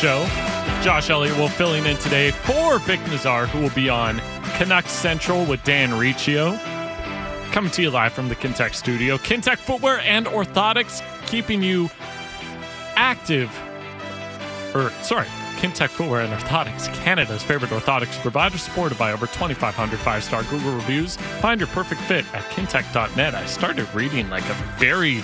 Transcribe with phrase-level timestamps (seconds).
[0.00, 0.24] Show.
[0.82, 4.20] Josh Elliott Wolfe filling in today for Bik Nizzar, who will be on
[4.56, 6.56] Canucks Central with Dan Riccio.
[7.52, 9.16] Coming to you live from the Kintec studio.
[9.18, 11.90] Kintec Footwear and Orthotics, keeping you
[12.96, 13.50] active.
[14.74, 20.24] Or, sorry, Kintec Footwear and Orthotics, Canada's favorite orthotics provider, supported by over 2,500 five
[20.24, 21.16] star Google reviews.
[21.40, 23.34] Find your perfect fit at kintec.net.
[23.34, 25.22] I started reading like a very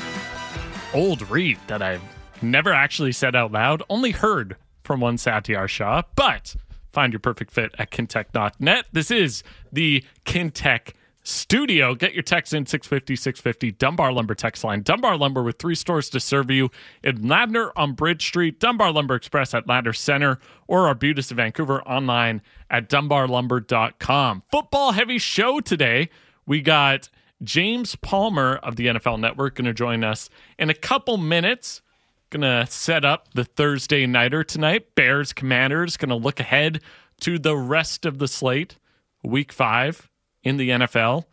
[0.94, 2.02] old read that I've
[2.42, 6.56] never actually said out loud, only heard from one Satiar Shah, but
[6.92, 8.86] find your perfect fit at kintec.net.
[8.92, 9.42] This is
[9.72, 11.94] the Kintec studio.
[11.94, 14.82] Get your text in 650 650 Dunbar Lumber text line.
[14.82, 16.70] Dunbar Lumber with three stores to serve you
[17.04, 21.82] in Ladner on Bridge Street, Dunbar Lumber Express at Ladner Center, or Arbutus in Vancouver
[21.82, 24.42] online at dunbarlumber.com.
[24.50, 26.08] Football heavy show today.
[26.46, 27.10] We got
[27.42, 31.82] James Palmer of the NFL Network going to join us in a couple minutes.
[32.32, 34.94] To set up the Thursday nighter tonight.
[34.94, 36.82] Bears Commanders to look ahead
[37.22, 38.76] to the rest of the slate,
[39.24, 40.10] week five
[40.42, 41.24] in the NFL.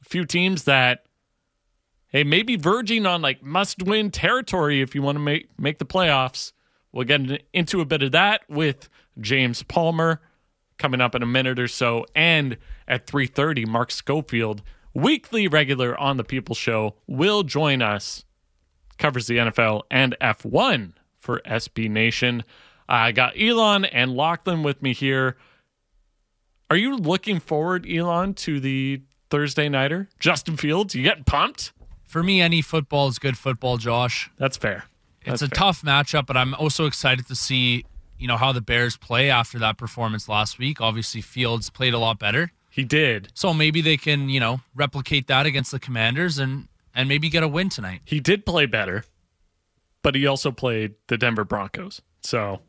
[0.00, 1.04] A few teams that,
[2.06, 5.84] hey, maybe verging on like must win territory if you want to make, make the
[5.84, 6.52] playoffs.
[6.92, 8.88] We'll get into a bit of that with
[9.20, 10.20] James Palmer
[10.78, 12.06] coming up in a minute or so.
[12.14, 14.62] And at 3.30, Mark Schofield,
[14.94, 18.24] weekly regular on the People Show, will join us
[19.00, 22.44] covers the NFL and F1 for SB Nation.
[22.88, 25.36] I got Elan and Lachlan with me here.
[26.70, 30.08] Are you looking forward, Elan, to the Thursday nighter?
[30.20, 31.72] Justin Fields, you getting pumped?
[32.04, 34.30] For me, any football is good football, Josh.
[34.38, 34.84] That's fair.
[35.24, 35.66] That's it's a fair.
[35.66, 37.84] tough matchup, but I'm also excited to see,
[38.18, 40.80] you know, how the Bears play after that performance last week.
[40.80, 42.52] Obviously, Fields played a lot better.
[42.70, 43.28] He did.
[43.34, 47.42] So maybe they can, you know, replicate that against the Commanders and and maybe get
[47.42, 48.00] a win tonight.
[48.04, 49.04] He did play better,
[50.02, 52.02] but he also played the Denver Broncos.
[52.22, 52.60] So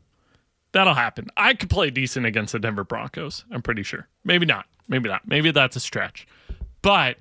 [0.72, 1.28] that'll happen.
[1.36, 3.44] I could play decent against the Denver Broncos.
[3.50, 4.08] I'm pretty sure.
[4.24, 4.66] Maybe not.
[4.88, 5.26] Maybe not.
[5.26, 6.26] Maybe that's a stretch.
[6.82, 7.18] But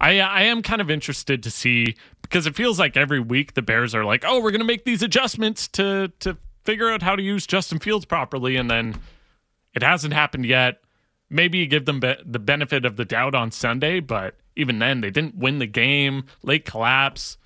[0.00, 3.62] I I am kind of interested to see because it feels like every week the
[3.62, 7.16] Bears are like, "Oh, we're going to make these adjustments to to figure out how
[7.16, 9.00] to use Justin Fields properly," and then
[9.74, 10.80] it hasn't happened yet.
[11.28, 15.00] Maybe you give them be- the benefit of the doubt on Sunday, but even then
[15.00, 16.24] they didn't win the game.
[16.42, 17.38] Late collapse.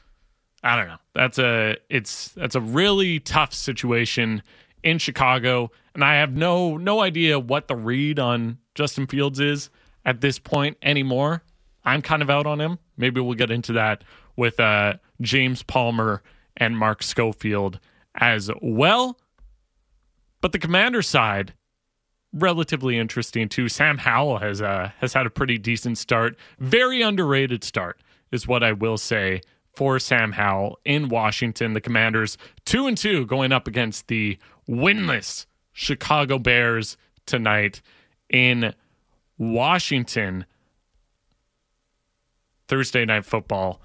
[0.63, 0.97] I don't know.
[1.15, 4.43] That's a it's that's a really tough situation
[4.83, 9.71] in Chicago, and I have no no idea what the read on Justin Fields is
[10.05, 11.43] at this point anymore.
[11.85, 12.79] I'm kind of out on him.
[12.97, 14.05] Maybe we'll get into that
[14.37, 16.23] with uh, James Palmer
[16.57, 17.79] and Mark Schofield
[18.15, 19.19] as well.
[20.41, 21.55] But the commander side,
[22.35, 23.69] relatively interesting too.
[23.69, 28.01] Sam Howell has uh, has had a pretty decent start, very underrated start
[28.33, 29.41] is what I will say
[29.75, 31.73] for Sam Howell in Washington.
[31.73, 36.97] The Commanders two and two going up against the winless Chicago Bears
[37.27, 37.81] tonight
[38.29, 38.75] in
[39.39, 40.45] Washington.
[42.67, 43.81] Thursday night football.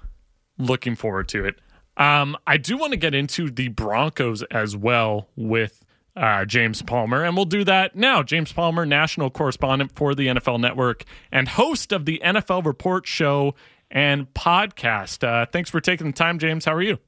[0.58, 1.60] Looking forward to it.
[1.96, 5.84] Um, I do want to get into the Broncos as well with
[6.20, 8.22] uh, James Palmer, and we'll do that now.
[8.22, 13.54] James Palmer, national correspondent for the NFL Network and host of the NFL Report show
[13.90, 15.26] and podcast.
[15.26, 16.66] Uh, thanks for taking the time, James.
[16.66, 16.98] How are you?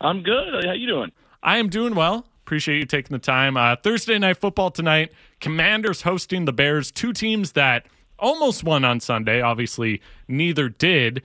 [0.00, 0.64] I'm good.
[0.64, 1.12] How you doing?
[1.44, 2.26] I am doing well.
[2.44, 3.56] Appreciate you taking the time.
[3.56, 5.12] Uh, Thursday night football tonight.
[5.40, 6.90] Commanders hosting the Bears.
[6.90, 7.86] Two teams that
[8.18, 9.40] almost won on Sunday.
[9.40, 11.22] Obviously, neither did.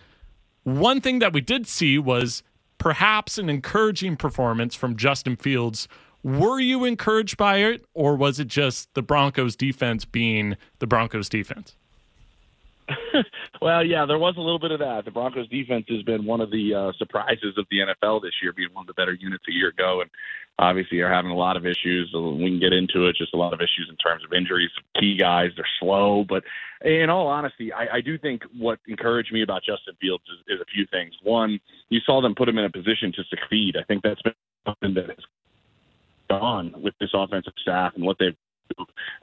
[0.63, 2.43] One thing that we did see was
[2.77, 5.87] perhaps an encouraging performance from Justin Fields.
[6.23, 11.29] Were you encouraged by it, or was it just the Broncos defense being the Broncos
[11.29, 11.75] defense?
[13.61, 15.05] well, yeah, there was a little bit of that.
[15.05, 18.53] The Broncos defense has been one of the uh, surprises of the NFL this year,
[18.53, 20.09] being one of the better units a year ago, and
[20.59, 22.11] obviously are having a lot of issues.
[22.13, 23.15] We can get into it.
[23.17, 24.69] Just a lot of issues in terms of injuries.
[24.99, 26.43] Key guys, they're slow, but
[26.83, 30.61] in all honesty, I, I do think what encouraged me about Justin Fields is, is
[30.61, 31.13] a few things.
[31.23, 31.59] One,
[31.89, 33.75] you saw them put him in a position to succeed.
[33.79, 34.33] I think that's been
[34.65, 35.25] something that has
[36.39, 38.35] gone with this offensive staff and what they've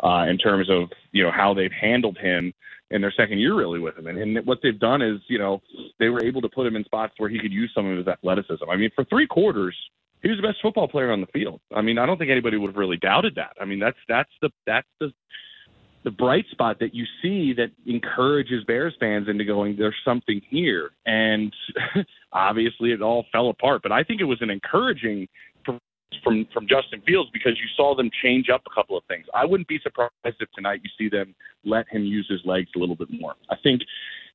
[0.05, 2.52] uh, in terms of you know how they've handled him
[2.90, 4.06] in their second year really with him.
[4.06, 5.62] And, and what they've done is you know
[5.99, 8.08] they were able to put him in spots where he could use some of his
[8.08, 8.64] athleticism.
[8.70, 9.76] I mean, for three quarters.
[10.20, 11.60] He was the best football player on the field.
[11.72, 13.52] I mean, I don't think anybody would have really doubted that.
[13.61, 15.12] I mean, that's that's the that's the
[16.04, 20.90] the bright spot that you see that encourages Bears fans into going, there's something here.
[21.04, 21.52] And
[22.32, 23.82] obviously it all fell apart.
[23.82, 25.28] But I think it was an encouraging
[26.25, 29.26] from from Justin Fields because you saw them change up a couple of things.
[29.34, 31.34] I wouldn't be surprised if tonight you see them
[31.64, 33.34] let him use his legs a little bit more.
[33.50, 33.82] I think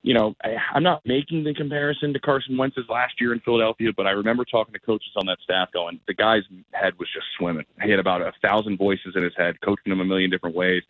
[0.04, 3.92] you know, I, I'm not making the comparison to Carson Wentz's last year in Philadelphia,
[3.96, 6.44] but I remember talking to coaches on that staff going, the guy's
[6.74, 7.66] head was just swimming.
[7.82, 10.84] He had about a thousand voices in his head, coaching him a million different ways.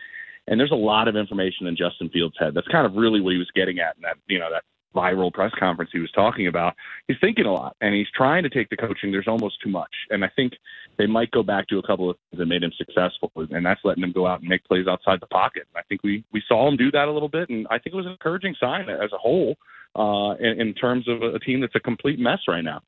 [0.47, 2.53] And there's a lot of information in Justin Fields' head.
[2.53, 5.33] That's kind of really what he was getting at in that, you know, that viral
[5.33, 6.75] press conference he was talking about.
[7.07, 9.11] He's thinking a lot and he's trying to take the coaching.
[9.11, 9.91] There's almost too much.
[10.09, 10.53] And I think
[10.97, 13.81] they might go back to a couple of things that made him successful, and that's
[13.83, 15.63] letting him go out and make plays outside the pocket.
[15.75, 17.97] I think we, we saw him do that a little bit, and I think it
[17.97, 19.55] was an encouraging sign as a whole
[19.95, 22.81] uh, in, in terms of a team that's a complete mess right now.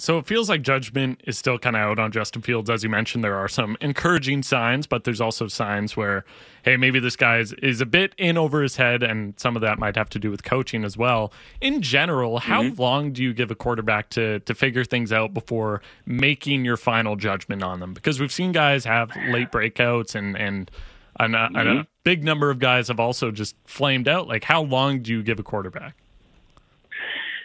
[0.00, 2.70] So it feels like judgment is still kind of out on Justin Fields.
[2.70, 6.24] As you mentioned, there are some encouraging signs, but there's also signs where,
[6.62, 9.62] hey, maybe this guy is, is a bit in over his head, and some of
[9.62, 11.32] that might have to do with coaching as well.
[11.60, 12.80] In general, how mm-hmm.
[12.80, 17.16] long do you give a quarterback to to figure things out before making your final
[17.16, 17.92] judgment on them?
[17.92, 20.70] Because we've seen guys have late breakouts, and and,
[21.18, 21.56] and, a, mm-hmm.
[21.56, 21.82] and a mm-hmm.
[22.04, 24.28] big number of guys have also just flamed out.
[24.28, 25.96] Like, how long do you give a quarterback?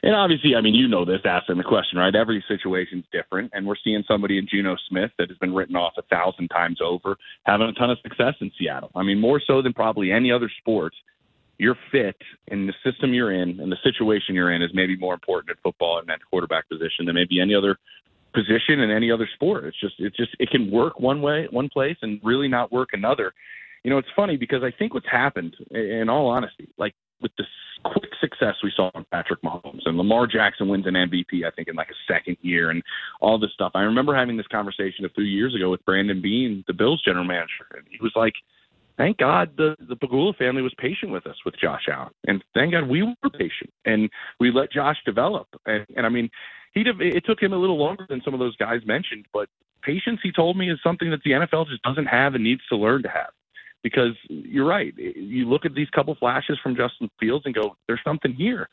[0.04, 2.14] And obviously, I mean, you know this asking the question, right?
[2.14, 5.94] Every situation's different, and we're seeing somebody in Geno Smith that has been written off
[5.98, 8.92] a thousand times over having a ton of success in Seattle.
[8.96, 10.94] I mean, more so than probably any other sport.
[11.58, 12.18] Your fit
[12.48, 15.64] in the system you're in and the situation you're in is maybe more important at
[15.64, 17.78] football and that quarterback position than maybe any other
[18.34, 19.64] position in any other sport.
[19.64, 22.90] It's just it's just it can work one way, one place, and really not work
[22.92, 23.34] another.
[23.84, 27.46] You know, it's funny because I think what's happened, in all honesty, like with the
[27.84, 31.68] quick success we saw in Patrick Mahomes and Lamar Jackson wins an MVP, I think,
[31.68, 32.82] in like a second year and
[33.22, 33.72] all this stuff.
[33.76, 37.26] I remember having this conversation a few years ago with Brandon Beane, the Bills general
[37.26, 38.34] manager, and he was like,
[38.98, 42.72] thank God the the Pegula family was patient with us with Josh Allen, and thank
[42.72, 45.48] God we were patient and we let Josh develop.
[45.66, 46.30] And, and I mean,
[46.74, 49.50] he it took him a little longer than some of those guys mentioned, but
[49.82, 52.78] patience, he told me, is something that the NFL just doesn't have and needs to
[52.78, 53.32] learn to have
[53.84, 54.94] because you're right.
[54.98, 58.70] You look at these couple flashes from Justin Fields and go, "There's something here."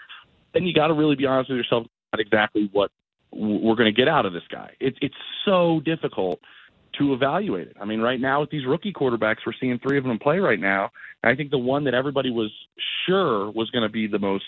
[0.54, 2.90] Then you got to really be honest with yourself about exactly what
[3.32, 4.74] we're going to get out of this guy.
[4.80, 5.14] It's it's
[5.44, 6.40] so difficult
[6.98, 7.76] to evaluate it.
[7.80, 10.58] I mean, right now with these rookie quarterbacks, we're seeing three of them play right
[10.58, 10.90] now.
[11.22, 12.50] I think the one that everybody was
[13.06, 14.44] sure was going to be the most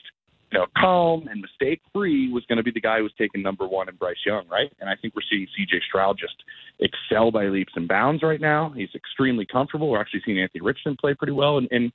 [0.52, 3.42] you know, calm and mistake free was going to be the guy who was taking
[3.42, 4.70] number one in Bryce Young, right?
[4.80, 6.34] And I think we're seeing CJ Stroud just
[6.78, 8.72] excel by leaps and bounds right now.
[8.76, 9.88] He's extremely comfortable.
[9.88, 11.56] We're actually seeing Anthony Richardson play pretty well.
[11.56, 11.90] And, and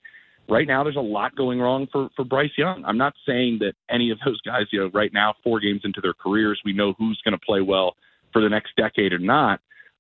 [0.50, 2.84] right now, there's a lot going wrong for, for Bryce Young.
[2.84, 6.02] I'm not saying that any of those guys, you know, right now, four games into
[6.02, 7.96] their careers, we know who's going to play well
[8.34, 9.60] for the next decade or not.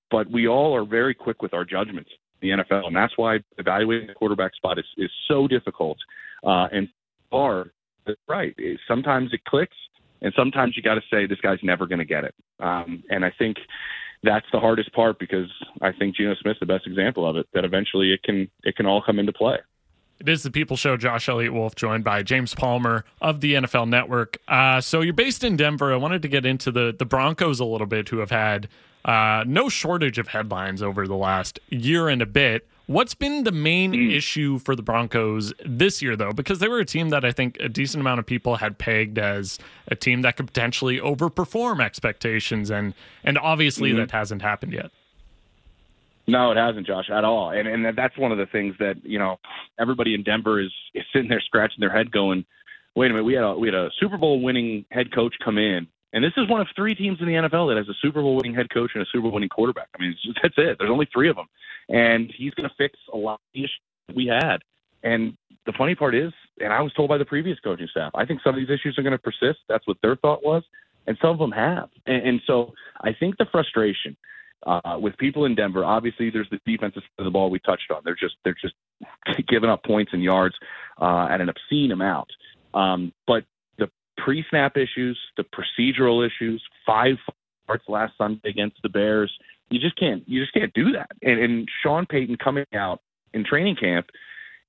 [0.10, 2.10] But we all are very quick with our judgments
[2.42, 2.88] in the NFL.
[2.88, 5.98] And that's why evaluating the quarterback spot is, is so difficult.
[6.44, 6.88] Uh, and
[8.28, 8.56] right.
[8.88, 9.76] Sometimes it clicks,
[10.22, 12.36] and sometimes you got to say this guy's never going to get it.
[12.60, 13.58] Um, and I think
[14.24, 15.50] that's the hardest part because
[15.82, 17.48] I think Geno Smith's the best example of it.
[17.54, 19.58] That eventually it can it can all come into play.
[20.20, 20.98] It is the People Show.
[20.98, 24.38] Josh Elliott Wolfe joined by James Palmer of the NFL Network.
[24.48, 25.94] Uh, so you're based in Denver.
[25.94, 28.68] I wanted to get into the the Broncos a little bit, who have had
[29.06, 32.68] uh, no shortage of headlines over the last year and a bit.
[32.88, 34.16] What's been the main mm.
[34.16, 36.32] issue for the Broncos this year, though?
[36.32, 39.20] Because they were a team that I think a decent amount of people had pegged
[39.20, 42.94] as a team that could potentially overperform expectations, and
[43.26, 44.00] and obviously mm-hmm.
[44.00, 44.90] that hasn't happened yet.
[46.28, 47.52] No, it hasn't, Josh, at all.
[47.52, 49.38] And and that's one of the things that you know
[49.78, 52.46] everybody in Denver is is sitting there scratching their head, going,
[52.96, 55.58] "Wait a minute, we had a we had a Super Bowl winning head coach come
[55.58, 58.22] in and this is one of three teams in the NFL that has a Super
[58.22, 59.90] Bowl winning head coach and a Super Bowl winning quarterback.
[59.98, 60.78] I mean, just, that's it.
[60.80, 61.48] There's only three of them.
[61.90, 63.80] And he's going to fix a lot of the issues
[64.16, 64.58] we had.
[65.04, 68.26] And the funny part is, and I was told by the previous coaching staff, I
[68.26, 69.60] think some of these issues are going to persist.
[69.68, 70.64] That's what their thought was.
[71.06, 71.90] And some of them have.
[72.06, 74.18] And, and so I think the frustration
[74.66, 77.92] uh, with people in Denver, obviously there's the defensive side of the ball we touched
[77.92, 78.02] on.
[78.04, 78.74] They're just, they're just
[79.48, 80.56] giving up points and yards
[81.00, 82.30] uh, at an obscene amount.
[82.74, 83.46] Um, but
[84.18, 87.16] pre-snap issues, the procedural issues, five
[87.64, 89.32] starts last Sunday against the Bears.
[89.70, 91.12] You just can't you just can't do that.
[91.22, 93.02] And, and Sean Payton coming out
[93.34, 94.08] in training camp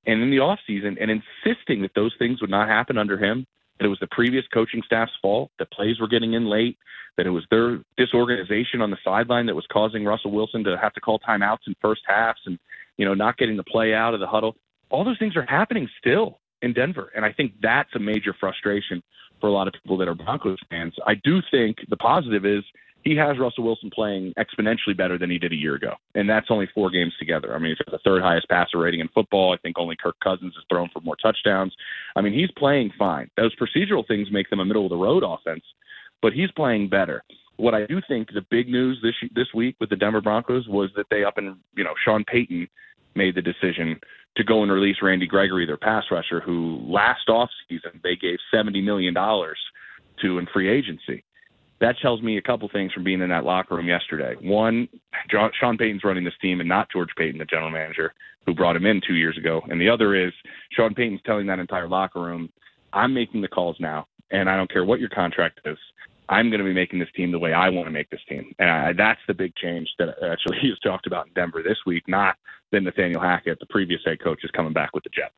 [0.07, 3.47] and in the off season and insisting that those things would not happen under him,
[3.79, 6.77] that it was the previous coaching staff's fault, that plays were getting in late,
[7.17, 10.93] that it was their disorganization on the sideline that was causing Russell Wilson to have
[10.95, 12.59] to call timeouts in first halves and,
[12.97, 14.57] you know, not getting the play out of the huddle.
[14.91, 17.13] All those things are happening still in Denver.
[17.15, 19.03] And I think that's a major frustration
[19.41, 20.95] for a lot of people that are Broncos fans.
[21.07, 22.65] I do think the positive is
[23.05, 25.95] he has Russell Wilson playing exponentially better than he did a year ago.
[26.15, 27.55] And that's only four games together.
[27.55, 29.55] I mean, he's got the third highest passer rating in football.
[29.55, 31.75] I think only Kirk Cousins has thrown for more touchdowns.
[32.17, 33.31] I mean, he's playing fine.
[33.37, 35.65] Those procedural things make them a middle of the road offense,
[36.21, 37.23] but he's playing better.
[37.57, 40.91] What I do think the big news this this week with the Denver Broncos was
[40.97, 42.69] that they up and you know Sean Payton
[43.17, 43.99] made the decision
[44.39, 48.83] to go and release Randy Gregory, their pass rusher, who last offseason they gave $70
[48.83, 51.25] million to in free agency.
[51.81, 54.35] That tells me a couple things from being in that locker room yesterday.
[54.41, 54.89] One,
[55.31, 58.15] John, Sean Payton's running this team and not George Paton, the general manager
[58.47, 59.61] who brought him in two years ago.
[59.69, 60.33] And the other is
[60.73, 62.51] Sean Payton's telling that entire locker room,
[62.93, 65.79] I'm making the calls now, and I don't care what your contract is.
[66.29, 68.55] I'm going to be making this team the way I want to make this team.
[68.59, 72.05] And I, that's the big change that actually he's talked about in Denver this week,
[72.07, 72.37] not
[72.73, 75.35] that Nathaniel Hackett, the previous head coach, is coming back with the Jets.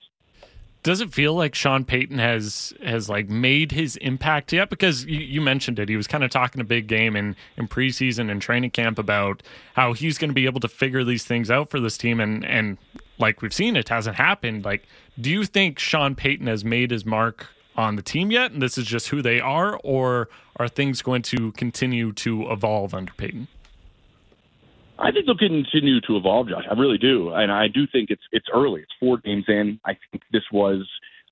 [0.82, 4.70] Does it feel like Sean Payton has has like made his impact yet?
[4.70, 7.68] Because you, you mentioned it, he was kind of talking a big game in in
[7.68, 9.42] preseason and training camp about
[9.74, 12.46] how he's going to be able to figure these things out for this team, and
[12.46, 12.78] and
[13.18, 14.64] like we've seen, it hasn't happened.
[14.64, 14.86] Like,
[15.20, 18.78] do you think Sean Payton has made his mark on the team yet, and this
[18.78, 20.28] is just who they are, or
[20.60, 23.48] are things going to continue to evolve under Payton?
[24.98, 26.64] I think they'll continue to evolve, Josh.
[26.70, 28.82] I really do, and I do think it's it's early.
[28.82, 29.80] It's four games in.
[29.86, 30.86] I think this was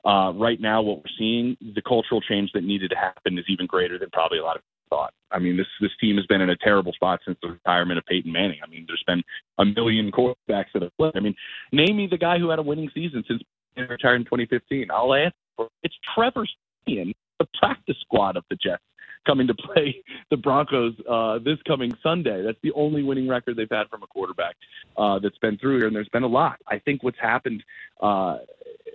[0.07, 1.57] uh, right now what we're seeing.
[1.75, 4.63] The cultural change that needed to happen is even greater than probably a lot of
[4.63, 5.13] people thought.
[5.31, 8.07] I mean, this this team has been in a terrible spot since the retirement of
[8.07, 8.61] Peyton Manning.
[8.65, 9.23] I mean, there's been
[9.59, 11.13] a million quarterbacks that have played.
[11.15, 11.35] I mean,
[11.71, 13.43] name me the guy who had a winning season since
[13.77, 14.91] retired in 2015.
[14.91, 15.35] I'll answer.
[15.83, 16.47] It's Trevor
[16.87, 18.83] Siemian, the practice squad of the Jets
[19.29, 22.43] coming to play the Broncos uh, this coming Sunday.
[22.43, 24.57] That's the only winning record they've had from a quarterback
[24.97, 26.59] uh, that's been through here, and there's been a lot.
[26.67, 27.63] I think what's happened
[28.01, 28.39] uh,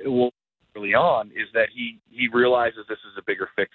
[0.06, 0.32] well,
[0.76, 3.72] early on is that he he realizes this is a bigger fix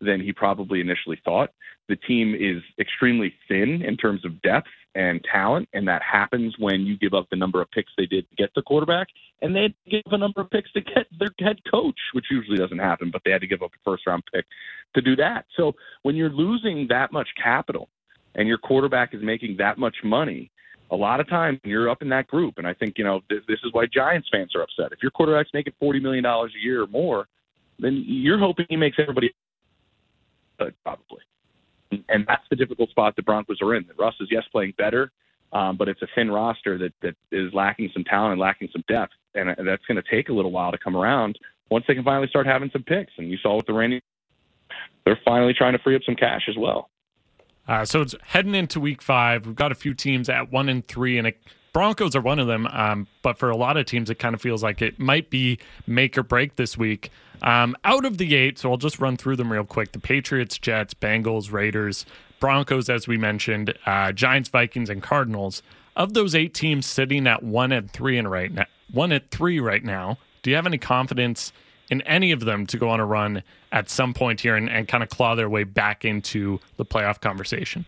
[0.00, 1.50] than he probably initially thought.
[1.88, 6.82] The team is extremely thin in terms of depth and talent, and that happens when
[6.82, 9.08] you give up the number of picks they did to get the quarterback,
[9.40, 12.58] and they give up a number of picks to get their head coach, which usually
[12.58, 14.44] doesn't happen, but they had to give up a first round pick
[14.94, 15.46] to do that.
[15.56, 15.72] So
[16.02, 17.88] when you're losing that much capital
[18.34, 20.50] and your quarterback is making that much money,
[20.90, 23.40] a lot of times you're up in that group, and I think you know this,
[23.48, 24.92] this is why Giants fans are upset.
[24.92, 27.28] If your quarterback's making forty million dollars a year or more,
[27.78, 29.32] then you're hoping he makes everybody
[30.84, 31.20] probably.
[32.08, 33.84] And that's the difficult spot the Broncos are in.
[33.98, 35.10] Russ is yes playing better,
[35.52, 38.84] um, but it's a thin roster that that is lacking some talent and lacking some
[38.88, 41.38] depth, and that's going to take a little while to come around
[41.70, 43.12] once they can finally start having some picks.
[43.18, 44.02] And you saw with the Randy,
[45.04, 46.90] they're finally trying to free up some cash as well.
[47.68, 49.46] Uh, so it's heading into week five.
[49.46, 51.40] We've got a few teams at one and three, and it,
[51.72, 52.66] Broncos are one of them.
[52.70, 55.58] Um, but for a lot of teams, it kind of feels like it might be
[55.86, 57.10] make or break this week.
[57.42, 60.58] Um, out of the eight, so I'll just run through them real quick the Patriots,
[60.58, 62.06] Jets, Bengals, Raiders,
[62.38, 65.62] Broncos, as we mentioned, uh, Giants, Vikings, and Cardinals.
[65.96, 69.60] Of those eight teams sitting at one and three and right now, one at three
[69.60, 71.52] right now, do you have any confidence
[71.90, 74.88] in any of them to go on a run at some point here and, and
[74.88, 77.84] kind of claw their way back into the playoff conversation?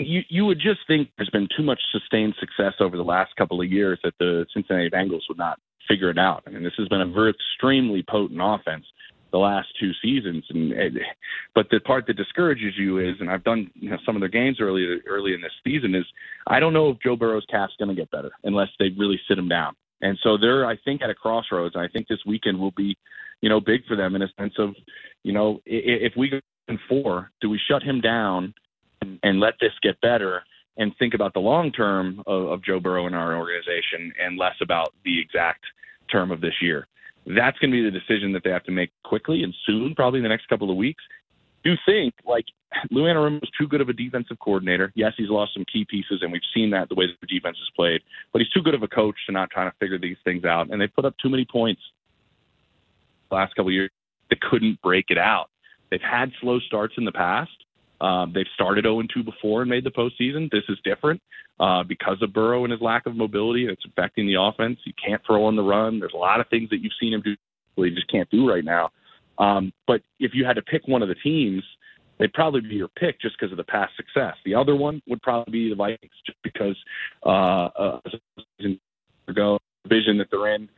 [0.00, 3.60] You you would just think there's been too much sustained success over the last couple
[3.60, 6.42] of years that the Cincinnati Bengals would not figure it out.
[6.46, 8.84] I mean, this has been a very extremely potent offense
[9.32, 10.44] the last two seasons.
[10.50, 10.72] And
[11.54, 14.28] but the part that discourages you is, and I've done you know, some of their
[14.28, 16.04] games early early in this season, is
[16.46, 19.38] I don't know if Joe Burrow's calf's going to get better unless they really sit
[19.38, 19.74] him down.
[20.02, 21.74] And so they're, I think, at a crossroads.
[21.74, 22.96] And I think this weekend will be,
[23.42, 24.74] you know, big for them in a sense of,
[25.22, 28.54] you know, if we go in four, do we shut him down
[29.00, 30.42] and, and let this get better?
[30.76, 34.54] and think about the long term of, of Joe Burrow in our organization and less
[34.62, 35.64] about the exact
[36.10, 36.86] term of this year.
[37.26, 40.18] That's going to be the decision that they have to make quickly and soon, probably
[40.18, 41.02] in the next couple of weeks.
[41.64, 42.46] Do think like
[42.90, 44.90] Lou Anarumo is too good of a defensive coordinator.
[44.94, 47.68] Yes, he's lost some key pieces, and we've seen that the way the defense has
[47.76, 48.00] played.
[48.32, 50.70] But he's too good of a coach to not trying to figure these things out.
[50.70, 51.82] And they put up too many points
[53.30, 53.90] last couple of years.
[54.30, 55.50] They couldn't break it out.
[55.90, 57.50] They've had slow starts in the past,
[58.00, 60.50] um, they've started 0 2 before and made the postseason.
[60.50, 61.20] This is different
[61.58, 63.66] uh, because of Burrow and his lack of mobility.
[63.66, 64.78] It's affecting the offense.
[64.84, 66.00] You can't throw on the run.
[66.00, 67.34] There's a lot of things that you've seen him do
[67.76, 68.90] he just can't do right now.
[69.38, 71.62] Um, but if you had to pick one of the teams,
[72.18, 74.34] they'd probably be your pick just because of the past success.
[74.44, 76.76] The other one would probably be the Vikings, just because
[77.24, 78.00] uh, uh,
[79.34, 80.68] go division that they're in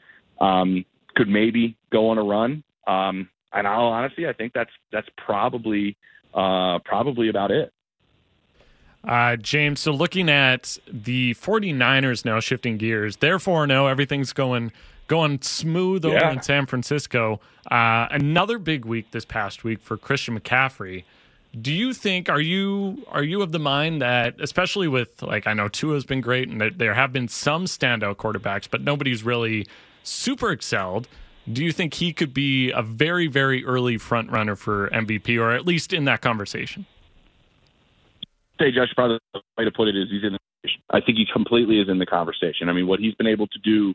[0.40, 0.84] um,
[1.16, 2.62] could maybe go on a run.
[2.86, 5.96] Um, and I'll honestly, I think that's that's probably
[6.34, 7.72] uh, probably about it.
[9.04, 14.72] Uh, James, so looking at the 49ers now shifting gears, therefore, no, everything's going
[15.08, 16.32] going smooth over yeah.
[16.32, 17.40] in San Francisco.
[17.70, 21.04] Uh, another big week this past week for Christian McCaffrey.
[21.60, 25.52] Do you think are you are you of the mind that especially with like I
[25.52, 29.22] know Tua has been great and that there have been some standout quarterbacks, but nobody's
[29.22, 29.66] really
[30.02, 31.08] super excelled.
[31.50, 35.50] Do you think he could be a very, very early front runner for MVP, or
[35.50, 36.86] at least in that conversation?
[38.60, 40.36] Say, Josh, probably the way to put it is he's in
[40.90, 42.68] I think he completely is in the conversation.
[42.68, 43.94] I mean, what he's been able to do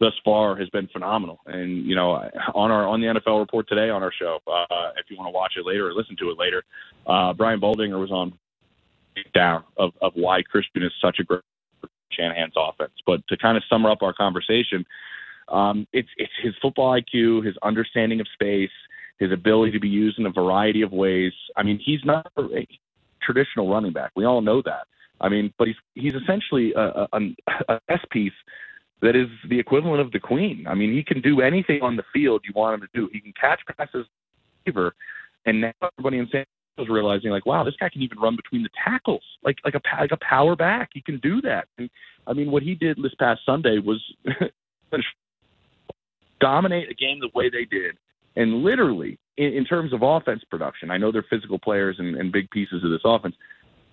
[0.00, 1.40] thus far has been phenomenal.
[1.46, 5.10] And you know, on our on the NFL report today on our show, uh, if
[5.10, 6.64] you want to watch it later or listen to it later,
[7.06, 8.32] uh, Brian Baldinger was on
[9.34, 11.42] down of, of why Christian is such a great
[12.12, 12.92] Shanahan's offense.
[13.06, 14.84] But to kind of sum up our conversation,
[15.50, 18.70] um, it's it's his football IQ, his understanding of space,
[19.18, 21.32] his ability to be used in a variety of ways.
[21.56, 22.66] I mean, he's not a
[23.22, 24.12] traditional running back.
[24.16, 24.86] We all know that.
[25.20, 27.20] I mean, but he's he's essentially a, a,
[27.68, 28.32] a S piece
[29.00, 30.66] that is the equivalent of the queen.
[30.68, 33.08] I mean, he can do anything on the field you want him to do.
[33.12, 34.06] He can catch passes,
[34.64, 34.94] receiver,
[35.46, 36.44] and now everybody in San
[36.76, 39.80] was realizing like, wow, this guy can even run between the tackles, like like a
[40.00, 40.90] like a power back.
[40.92, 41.66] He can do that.
[41.78, 41.90] And
[42.26, 44.02] I mean, what he did this past Sunday was
[46.40, 47.96] dominate a game the way they did,
[48.36, 50.90] and literally in, in terms of offense production.
[50.90, 53.36] I know they're physical players and, and big pieces of this offense.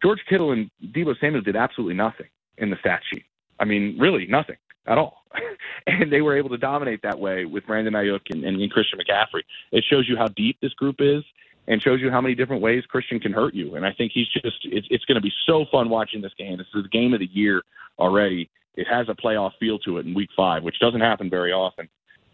[0.01, 3.25] George Kittle and Deebo Samuel did absolutely nothing in the stat sheet.
[3.59, 5.23] I mean, really nothing at all.
[5.87, 8.99] and they were able to dominate that way with Brandon Aiyuk and, and, and Christian
[8.99, 9.43] McCaffrey.
[9.71, 11.23] It shows you how deep this group is
[11.67, 13.75] and shows you how many different ways Christian can hurt you.
[13.75, 16.57] And I think he's just it's, it's going to be so fun watching this game.
[16.57, 17.63] This is the game of the year
[17.97, 18.49] already.
[18.75, 21.89] It has a playoff feel to it in Week Five, which doesn't happen very often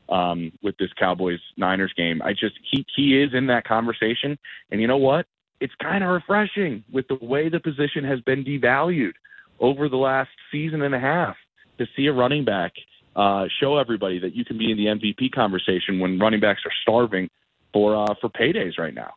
[0.10, 2.22] um, with this Cowboys Niners game.
[2.22, 4.38] I just he he is in that conversation,
[4.72, 5.25] and you know what?
[5.60, 9.13] It's kind of refreshing with the way the position has been devalued
[9.60, 11.36] over the last season and a half
[11.77, 12.74] to see a running back
[13.15, 16.72] uh, show everybody that you can be in the MVP conversation when running backs are
[16.81, 17.29] starving
[17.74, 19.13] for uh, for paydays right now.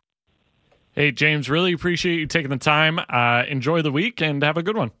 [0.93, 2.99] Hey, James, really appreciate you taking the time.
[3.09, 4.91] Uh, enjoy the week and have a good one.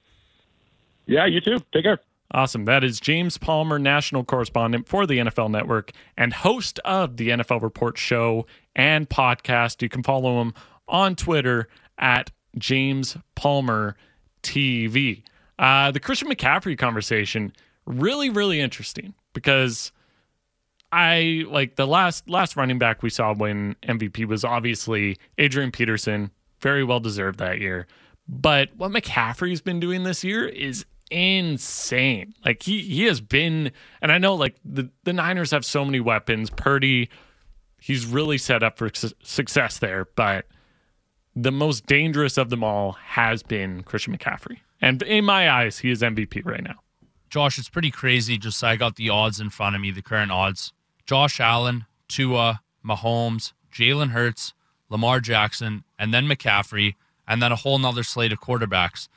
[1.05, 1.61] Yeah, you too.
[1.73, 1.99] Take care.
[2.31, 2.65] Awesome.
[2.65, 7.61] That is James Palmer, national correspondent for the NFL Network and host of the NFL
[7.61, 9.81] Report show and podcast.
[9.81, 10.53] You can follow him
[10.87, 11.67] on Twitter
[11.97, 13.95] at James Palmer
[14.41, 15.23] TV.
[15.57, 17.53] Uh, the Christian McCaffrey conversation
[17.85, 19.91] really, really interesting because
[20.91, 26.31] I like the last last running back we saw win MVP was obviously Adrian Peterson,
[26.59, 27.87] very well deserved that year.
[28.27, 32.33] But what McCaffrey's been doing this year is insane.
[32.43, 35.99] Like he he has been, and I know like the the Niners have so many
[35.99, 36.49] weapons.
[36.49, 37.09] Purdy,
[37.79, 40.45] he's really set up for su- success there, but
[41.35, 45.91] the most dangerous of them all has been Christian McCaffrey, and in my eyes, he
[45.91, 46.79] is MVP right now.
[47.29, 48.37] Josh, it's pretty crazy.
[48.37, 50.73] Just I got the odds in front of me, the current odds.
[51.05, 54.53] Josh Allen, Tua, Mahomes, Jalen Hurts,
[54.89, 56.95] Lamar Jackson, and then McCaffrey,
[57.27, 59.07] and then a whole nother slate of quarterbacks.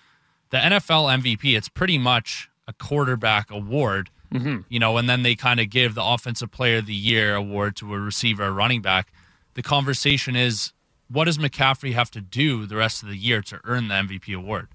[0.51, 4.59] The NFL MVP, it's pretty much a quarterback award, mm-hmm.
[4.69, 7.77] you know, and then they kind of give the Offensive Player of the Year award
[7.77, 9.13] to a receiver, a running back.
[9.55, 10.73] The conversation is,
[11.09, 14.37] what does McCaffrey have to do the rest of the year to earn the MVP
[14.37, 14.69] award?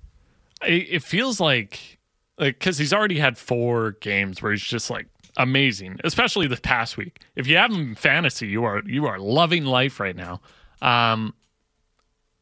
[0.65, 1.99] It feels like,
[2.37, 5.07] like, because he's already had four games where he's just like
[5.37, 7.21] amazing, especially the past week.
[7.35, 10.41] If you have him in fantasy, you are you are loving life right now.
[10.81, 11.33] Um,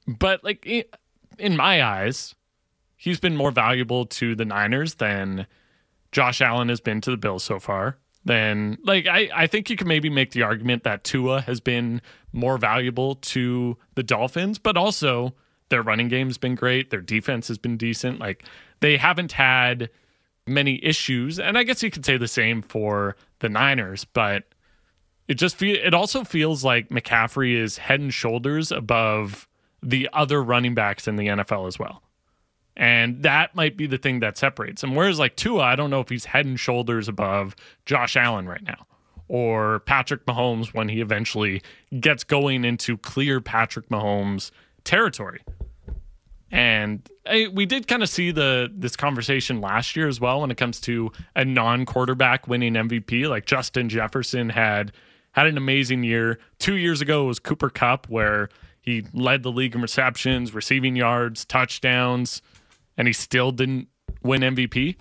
[0.07, 0.65] but like
[1.37, 2.35] in my eyes,
[3.01, 5.47] he's been more valuable to the Niners than
[6.11, 7.97] Josh Allen has been to the Bills so far.
[8.25, 12.03] Then like I, I think you can maybe make the argument that Tua has been
[12.31, 15.33] more valuable to the Dolphins, but also
[15.69, 16.91] their running game's been great.
[16.91, 18.19] Their defense has been decent.
[18.19, 18.43] Like
[18.81, 19.89] they haven't had
[20.45, 24.43] many issues, and I guess you could say the same for the Niners, but
[25.27, 29.47] it just feel it also feels like McCaffrey is head and shoulders above
[29.81, 32.03] the other running backs in the NFL as well.
[32.77, 34.95] And that might be the thing that separates him.
[34.95, 37.55] Whereas like Tua, I don't know if he's head and shoulders above
[37.85, 38.85] Josh Allen right now
[39.27, 41.61] or Patrick Mahomes when he eventually
[41.99, 44.51] gets going into clear Patrick Mahomes
[44.83, 45.41] territory.
[46.51, 47.07] And
[47.53, 50.81] we did kind of see the this conversation last year as well when it comes
[50.81, 53.29] to a non-quarterback winning MVP.
[53.29, 54.91] Like Justin Jefferson had
[55.31, 56.37] had an amazing year.
[56.59, 58.49] Two years ago it was Cooper Kupp, where
[58.81, 62.41] he led the league in receptions, receiving yards, touchdowns,
[63.01, 63.87] and he still didn't
[64.21, 64.95] win MVP.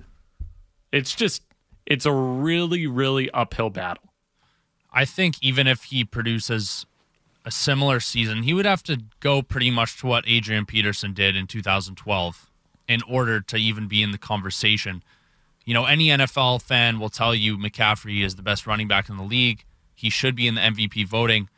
[0.90, 1.42] It's just
[1.84, 4.14] it's a really really uphill battle.
[4.90, 6.86] I think even if he produces
[7.44, 11.36] a similar season, he would have to go pretty much to what Adrian Peterson did
[11.36, 12.50] in 2012
[12.88, 15.02] in order to even be in the conversation.
[15.66, 19.18] You know, any NFL fan will tell you McCaffrey is the best running back in
[19.18, 19.62] the league.
[19.94, 21.50] He should be in the MVP voting.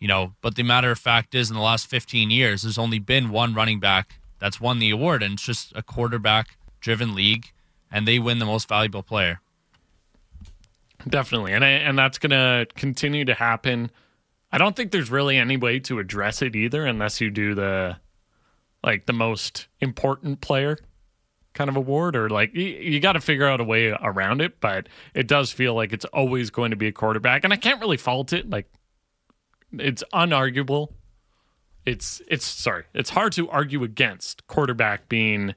[0.00, 2.98] You know, but the matter of fact is, in the last 15 years, there's only
[2.98, 7.52] been one running back that's won the award, and it's just a quarterback driven league,
[7.90, 9.40] and they win the most valuable player.
[11.08, 11.52] Definitely.
[11.52, 13.90] And, I, and that's going to continue to happen
[14.52, 17.96] I don't think there's really any way to address it either unless you do the
[18.82, 20.78] like the most important player
[21.52, 24.60] kind of award, or like you, you got to figure out a way around it.
[24.60, 27.80] But it does feel like it's always going to be a quarterback, and I can't
[27.80, 28.48] really fault it.
[28.48, 28.70] Like
[29.72, 30.92] it's unarguable.
[31.86, 35.54] It's it's sorry, it's hard to argue against quarterback being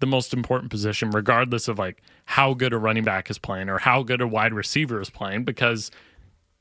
[0.00, 3.78] the most important position, regardless of like how good a running back is playing or
[3.78, 5.90] how good a wide receiver is playing, because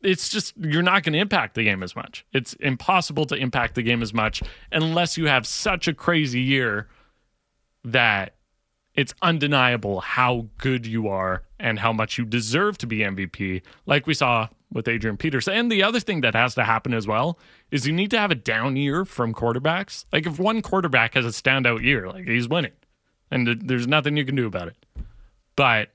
[0.02, 2.26] it's just you're not going to impact the game as much.
[2.32, 6.88] It's impossible to impact the game as much unless you have such a crazy year
[7.84, 8.36] that
[8.96, 14.06] it's undeniable how good you are and how much you deserve to be MVP, like
[14.06, 15.54] we saw with Adrian Peterson.
[15.54, 17.38] And the other thing that has to happen as well
[17.72, 20.06] is you need to have a down year from quarterbacks.
[20.12, 22.74] Like if one quarterback has a standout year, like he's winning
[23.32, 24.76] and there's nothing you can do about it.
[25.56, 25.90] But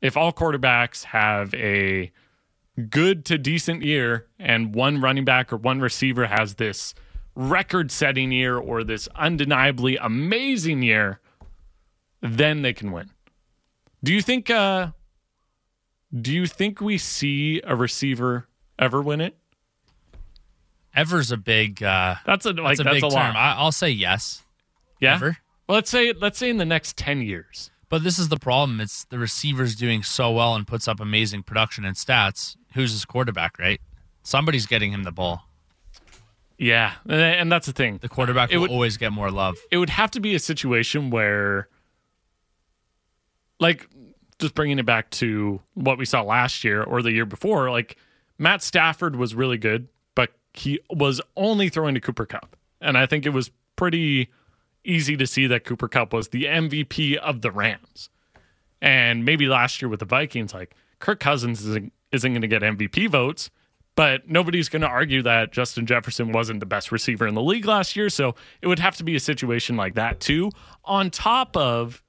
[0.00, 2.12] if all quarterbacks have a
[2.90, 6.94] good to decent year and one running back or one receiver has this
[7.34, 11.20] record setting year or this undeniably amazing year,
[12.20, 13.10] then they can win.
[14.02, 14.92] Do you think uh
[16.14, 18.46] do you think we see a receiver
[18.78, 19.36] ever win it?
[20.94, 23.36] Ever's a big uh that's a like that's a that's big a term.
[23.36, 24.42] I, I'll say yes.
[25.00, 25.14] yeah.
[25.14, 25.36] Ever.
[25.68, 27.70] Well, let's say let's say in the next 10 years.
[27.90, 28.80] But this is the problem.
[28.80, 32.56] It's the receiver's doing so well and puts up amazing production and stats.
[32.74, 33.80] Who's his quarterback, right?
[34.22, 35.44] Somebody's getting him the ball.
[36.58, 37.98] Yeah, and- that's the thing.
[37.98, 39.56] The quarterback It will would- always get more love.
[39.70, 41.68] it would have to be a situation where
[43.60, 43.88] like
[44.38, 47.96] just bringing it back to what we saw last year or the year before like
[48.38, 53.06] Matt Stafford was really good but he was only throwing to Cooper Kupp and I
[53.06, 54.28] think it was pretty
[54.84, 58.08] easy to see that Cooper Kupp was the MVP of the Rams.
[58.80, 62.62] And maybe last year with the Vikings like Kirk Cousins isn't, isn't going to get
[62.62, 63.50] MVP votes
[63.98, 67.64] but nobody's going to argue that Justin Jefferson wasn't the best receiver in the league
[67.64, 68.08] last year.
[68.08, 70.52] So it would have to be a situation like that, too,
[70.84, 72.00] on top of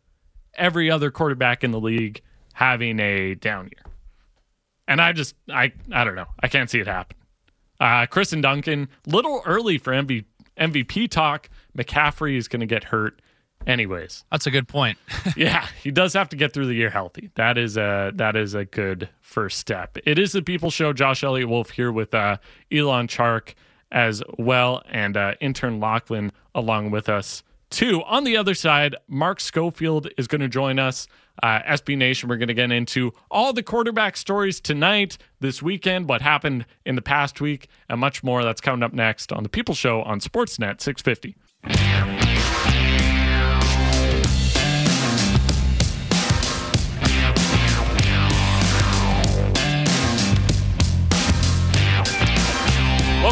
[0.60, 2.22] every other quarterback in the league
[2.54, 3.93] having a down year.
[4.88, 6.28] And I just, I, I don't know.
[6.39, 7.17] I can't see it happen.
[7.80, 10.26] Uh, Chris and Duncan, little early for MV,
[10.60, 11.50] MVP talk.
[11.78, 13.22] McCaffrey is going to get hurt
[13.65, 14.26] anyways.
[14.32, 14.98] That's a good point.
[15.38, 17.30] yeah, he does have to get through the year healthy.
[17.36, 19.98] That is a that is a good first step.
[20.06, 20.91] It is the People Show.
[20.91, 22.38] Josh Elliott Wolfe here with uh,
[22.72, 23.54] Elan Chark
[23.91, 28.03] as well, and uh, intern Lachlan along with us too.
[28.03, 31.08] On the other side, Mark Schofield is going to join us.
[31.41, 36.10] Uh, SB Nation, we're going to get into all the quarterback stories tonight, this weekend,
[36.10, 38.43] what happened in the past week, and much more.
[38.43, 42.18] That's coming up next on the People Show on Sportsnet 650.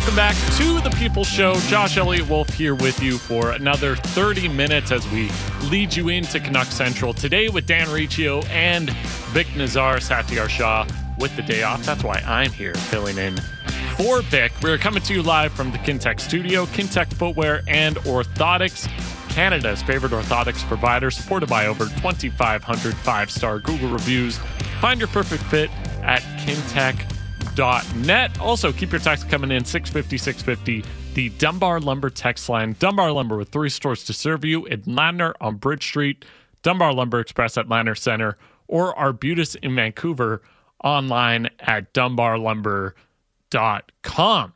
[0.08, 1.56] Welcome back to the People Show.
[1.68, 5.30] Josh Elliott Wolfe here with you for another 30 minutes as we
[5.70, 8.88] lead you into Canuck Central today with Dan Riccio and
[9.34, 10.88] Bik Nizzar Satiar Shah
[11.20, 11.86] with the day off.
[11.86, 13.36] That's why I'm here filling in
[13.98, 14.64] for Bik.
[14.64, 18.88] We're coming to you live from the Kintec studio, Kintec Footwear and Orthotics,
[19.28, 24.38] Canada's favorite orthotics provider, supported by over 2,500 five star Google reviews.
[24.80, 25.70] Find your perfect fit
[26.02, 27.17] at Kintec
[27.96, 28.40] net.
[28.40, 30.90] Also, keep your text coming in 650 650.
[31.16, 32.76] The Dunbar Lumber text line.
[32.80, 36.26] Dunbar Lumber with three stores to serve you in Ladner on Bridge Street,
[36.62, 40.42] Dunbar Lumber Express at Ladner Center, or Arbutus in Vancouver
[40.84, 44.54] online at dunbarlumber.com.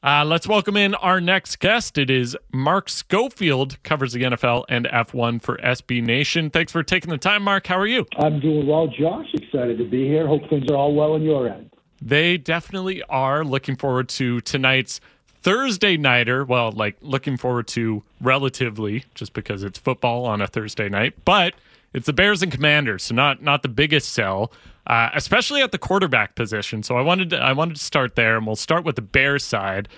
[0.00, 1.98] Uh, let's welcome in our next guest.
[1.98, 6.50] It is Mark Schofield, covers the NFL and F1 for SB Nation.
[6.50, 7.66] Thanks for taking the time, Mark.
[7.66, 8.06] How are you?
[8.16, 9.26] I'm doing well, Josh.
[9.34, 10.26] Excited to be here.
[10.26, 11.70] Hope things are all well on your end.
[12.00, 15.00] They definitely are looking forward to tonight's
[15.42, 16.44] Thursday nighter.
[16.44, 21.54] Well, like looking forward to relatively, just because it's football on a Thursday night, but
[21.92, 24.52] it's the Bears and Commanders, so not not the biggest sell,
[24.86, 26.82] uh, especially at the quarterback position.
[26.82, 29.44] So I wanted to, I wanted to start there, and we'll start with the Bears
[29.44, 29.88] side.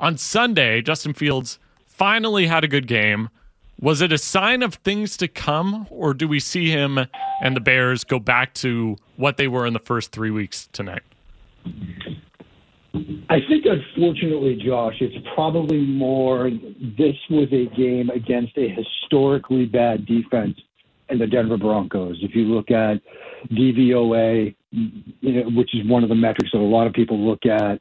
[0.00, 3.30] On Sunday, Justin Fields finally had a good game.
[3.80, 6.98] Was it a sign of things to come, or do we see him
[7.40, 11.02] and the Bears go back to what they were in the first three weeks tonight?
[13.30, 16.50] I think, unfortunately, Josh, it's probably more
[16.98, 20.58] this was a game against a historically bad defense
[21.08, 22.18] in the Denver Broncos.
[22.22, 23.00] If you look at
[23.50, 27.46] DVOA, you know, which is one of the metrics that a lot of people look
[27.46, 27.80] at,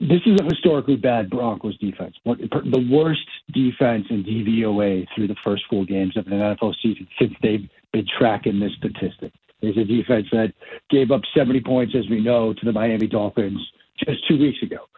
[0.00, 2.14] this is a historically bad Broncos defense.
[2.24, 7.34] The worst defense in DVOA through the first four games of an NFL season since
[7.42, 9.32] they've been tracking this statistic.
[9.60, 10.52] There's a defense that
[10.90, 13.60] gave up 70 points, as we know, to the Miami Dolphins
[14.04, 14.88] just two weeks ago.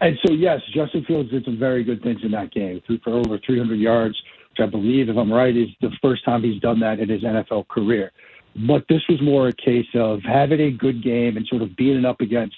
[0.00, 2.80] And so, yes, Justin Fields did some very good things in that game.
[2.86, 4.20] Threw for over 300 yards,
[4.50, 7.22] which I believe, if I'm right, is the first time he's done that in his
[7.22, 8.12] NFL career.
[8.54, 12.04] But this was more a case of having a good game and sort of beating
[12.04, 12.56] up against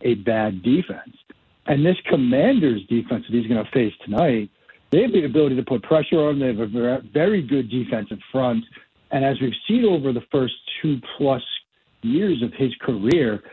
[0.00, 1.16] a bad defense.
[1.66, 4.50] And this Commanders defense that he's going to face tonight,
[4.90, 6.38] they have the ability to put pressure on.
[6.38, 8.64] They have a very good defensive front.
[9.14, 11.42] And as we've seen over the first two plus
[12.02, 13.44] years of his career,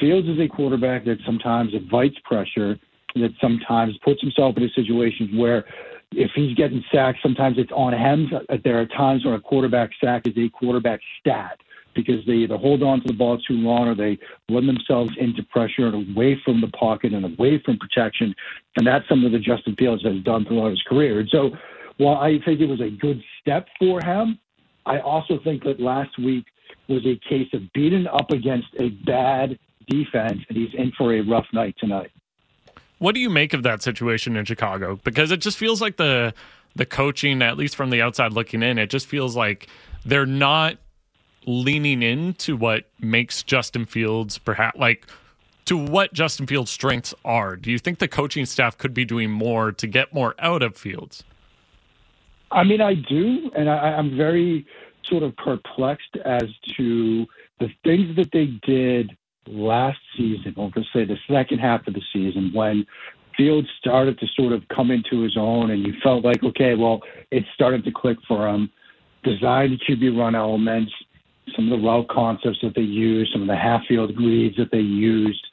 [0.00, 2.78] Fields is a quarterback that sometimes invites pressure,
[3.16, 5.66] that sometimes puts himself in a situation where
[6.12, 8.30] if he's getting sacked, sometimes it's on him.
[8.64, 11.58] There are times when a quarterback sack is a quarterback stat
[11.94, 14.18] because they either hold on to the ball too long or they
[14.50, 18.34] run themselves into pressure and away from the pocket and away from protection.
[18.78, 21.20] And that's something that Justin Fields has done throughout his career.
[21.20, 21.50] And so
[21.98, 24.38] while I think it was a good step for him,
[24.86, 26.44] I also think that last week
[26.88, 31.20] was a case of beating up against a bad defense, and he's in for a
[31.20, 32.10] rough night tonight.
[32.98, 35.00] What do you make of that situation in Chicago?
[35.02, 36.34] Because it just feels like the
[36.74, 39.68] the coaching, at least from the outside looking in, it just feels like
[40.06, 40.78] they're not
[41.44, 45.06] leaning into what makes Justin Fields perhaps like
[45.64, 47.56] to what Justin Fields' strengths are.
[47.56, 50.76] Do you think the coaching staff could be doing more to get more out of
[50.76, 51.24] Fields?
[52.52, 54.66] I mean, I do, and I, I'm very
[55.04, 56.44] sort of perplexed as
[56.76, 57.26] to
[57.60, 59.10] the things that they did
[59.46, 62.86] last season, or to say the second half of the season, when
[63.36, 67.00] Fields started to sort of come into his own, and you felt like, okay, well,
[67.30, 68.70] it started to click for him.
[69.24, 70.92] Designed QB run elements,
[71.56, 74.70] some of the route concepts that they used, some of the half field reads that
[74.70, 75.44] they used.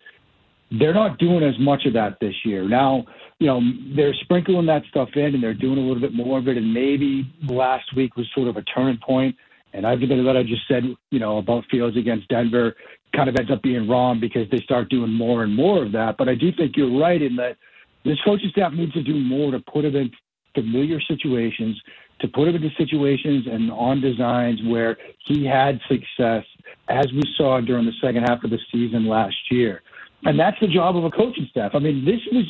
[0.72, 2.68] They're not doing as much of that this year.
[2.68, 3.06] Now,
[3.40, 3.62] you know,
[3.96, 6.58] they're sprinkling that stuff in and they're doing a little bit more of it.
[6.58, 9.36] And maybe last week was sort of a turning point.
[9.74, 12.76] And everything that I just said, you know, about Fields against Denver
[13.16, 16.18] kind of ends up being wrong because they start doing more and more of that.
[16.18, 17.58] But I do think you're right in that
[18.04, 20.12] this coaching staff needs to do more to put him in
[20.54, 21.80] familiar situations,
[22.20, 26.44] to put him into situations and on designs where he had success,
[26.88, 29.82] as we saw during the second half of the season last year.
[30.24, 31.72] And that's the job of a coaching staff.
[31.74, 32.46] I mean, this was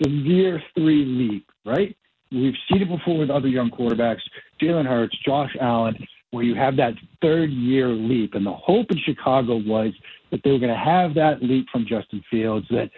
[0.00, 1.96] the year three leap, right?
[2.30, 4.20] We've seen it before with other young quarterbacks,
[4.60, 5.96] Jalen Hurts, Josh Allen,
[6.32, 8.34] where you have that third year leap.
[8.34, 9.92] And the hope in Chicago was
[10.30, 12.90] that they were going to have that leap from Justin Fields, that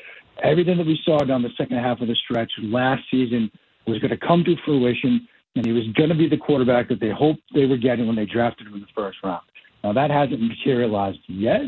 [0.42, 3.50] everything that we saw down the second half of the stretch last season
[3.86, 6.98] was going to come to fruition, and he was going to be the quarterback that
[6.98, 9.42] they hoped they were getting when they drafted him in the first round.
[9.84, 11.62] Now, that hasn't materialized yet,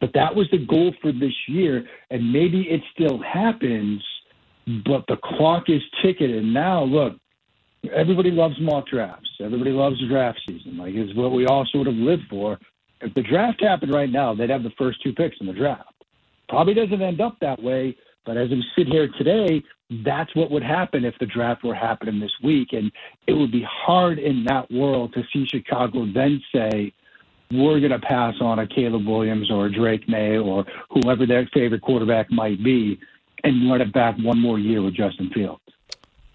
[0.00, 4.02] but that was the goal for this year, and maybe it still happens,
[4.84, 6.32] but the clock is ticking.
[6.32, 7.14] And now, look,
[7.94, 9.28] everybody loves mock drafts.
[9.40, 10.76] Everybody loves draft season.
[10.78, 12.58] Like, it's what we all sort of live for.
[13.00, 15.92] If the draft happened right now, they'd have the first two picks in the draft.
[16.48, 19.62] Probably doesn't end up that way, but as we sit here today,
[20.04, 22.68] that's what would happen if the draft were happening this week.
[22.72, 22.90] And
[23.26, 26.92] it would be hard in that world to see Chicago then say,
[27.50, 31.48] we're going to pass on a Caleb Williams or a Drake Maye or whoever their
[31.52, 32.98] favorite quarterback might be
[33.44, 35.60] and run it back one more year with Justin Fields.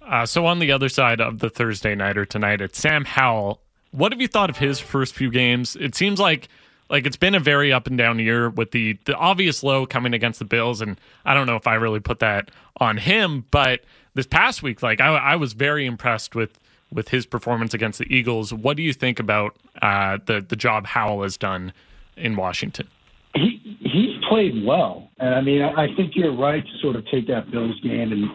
[0.02, 3.62] Uh, so on the other side of the Thursday night or tonight, it's Sam Howell.
[3.92, 5.76] What have you thought of his first few games?
[5.76, 6.50] It seems like
[6.90, 10.14] like it's been a very up and down year with the the obvious low coming
[10.14, 13.82] against the Bills, and I don't know if I really put that on him, but
[14.14, 16.60] this past week, like I, I was very impressed with
[16.94, 18.54] with his performance against the Eagles.
[18.54, 21.74] What do you think about uh, the the job Howell has done
[22.16, 22.88] in Washington?
[23.36, 27.28] He he's played well, and I mean I, think you're right to sort of take
[27.28, 28.30] that Bills game and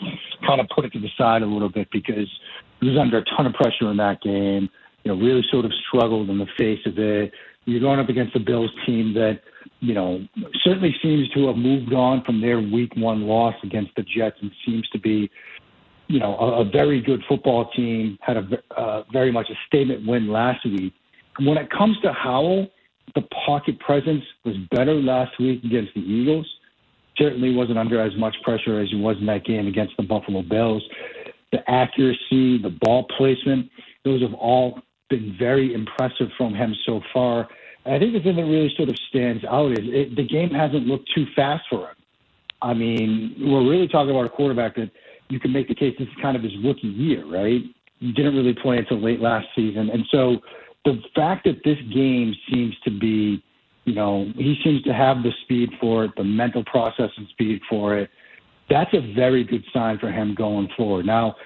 [0.46, 2.28] kind of put it to the side a little bit because
[2.80, 4.68] he was under a ton of pressure in that game.
[5.04, 7.32] You know, really sort of struggled in the face of it.
[7.64, 9.40] You're going up against a Bills team that,
[9.80, 10.26] you know,
[10.64, 14.50] certainly seems to have moved on from their week one loss against the Jets and
[14.66, 15.30] seems to be,
[16.08, 18.44] you know, a, a very good football team, had a
[18.76, 20.92] uh, very much a statement win last week.
[21.38, 22.68] When it comes to Howell,
[23.14, 26.46] the pocket presence was better last week against the Eagles.
[27.16, 30.42] Certainly wasn't under as much pressure as he was in that game against the Buffalo
[30.42, 30.82] Bills.
[31.52, 33.70] The accuracy, the ball placement,
[34.04, 37.48] those have all been very impressive from him so far.
[37.86, 40.86] I think the thing that really sort of stands out is it, the game hasn't
[40.86, 41.96] looked too fast for him.
[42.60, 44.90] I mean, we're really talking about a quarterback that
[45.28, 47.62] you can make the case this is kind of his rookie year, right?
[48.00, 49.90] He didn't really play until late last season.
[49.90, 50.36] And so
[50.84, 53.42] the fact that this game seems to be,
[53.84, 57.60] you know, he seems to have the speed for it, the mental process and speed
[57.68, 58.10] for it,
[58.70, 61.06] that's a very good sign for him going forward.
[61.06, 61.36] Now,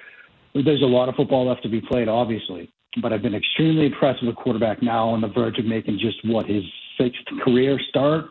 [0.53, 4.23] there's a lot of football left to be played, obviously but I've been extremely impressed
[4.23, 6.63] with a quarterback now on the verge of making just what his
[6.99, 8.25] sixth career start.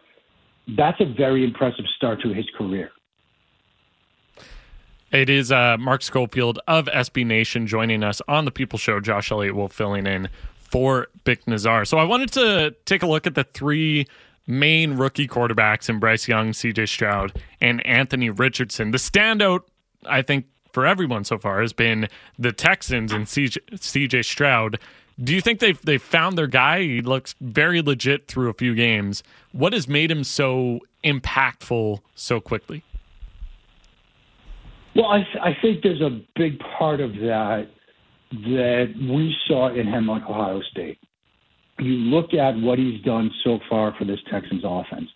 [0.77, 2.91] That's a very impressive start to his career.
[5.13, 8.99] It is uh, Mark Schofield of SB Nation joining us on the People Show.
[8.99, 11.87] Josh Elliott Wolfe filling in for Bik Nizzar.
[11.87, 14.07] So I wanted to take a look at the three
[14.47, 18.91] main rookie quarterbacks in Bryce Young, CJ Stroud, and Anthony Richardson.
[18.91, 19.65] The standout,
[20.07, 24.79] I think, for everyone so far has been the Texans and CJ, CJ Stroud.
[25.23, 26.81] Do you think they've they found their guy?
[26.81, 29.23] He looks very legit through a few games.
[29.53, 32.83] What has made him so impactful so quickly?
[34.95, 37.69] Well, I, I think there's a big part of that
[38.33, 40.99] that we saw in him on Ohio State.
[41.79, 45.09] You look at what he's done so far for this Texans offense.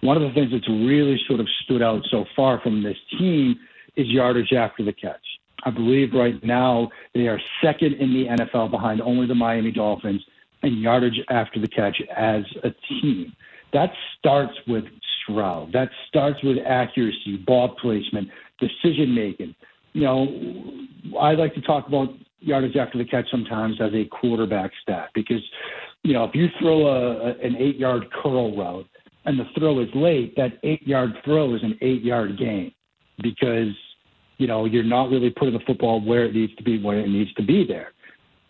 [0.00, 3.56] One of the things that's really sort of stood out so far from this team
[3.96, 5.20] is yardage after the catch.
[5.64, 10.22] I believe right now they are second in the NFL behind only the Miami Dolphins
[10.62, 13.32] in yardage after the catch as a team.
[13.72, 14.84] That starts with
[15.22, 15.72] Stroud.
[15.72, 19.54] That starts with accuracy, ball placement, decision making.
[19.92, 22.08] You know, I like to talk about
[22.40, 25.42] yardage after the catch sometimes as a quarterback stat because,
[26.02, 28.86] you know, if you throw a, an eight yard curl route
[29.24, 32.72] and the throw is late, that eight yard throw is an eight yard gain
[33.22, 33.74] because,
[34.38, 37.08] you know, you're not really putting the football where it needs to be when it
[37.08, 37.92] needs to be there.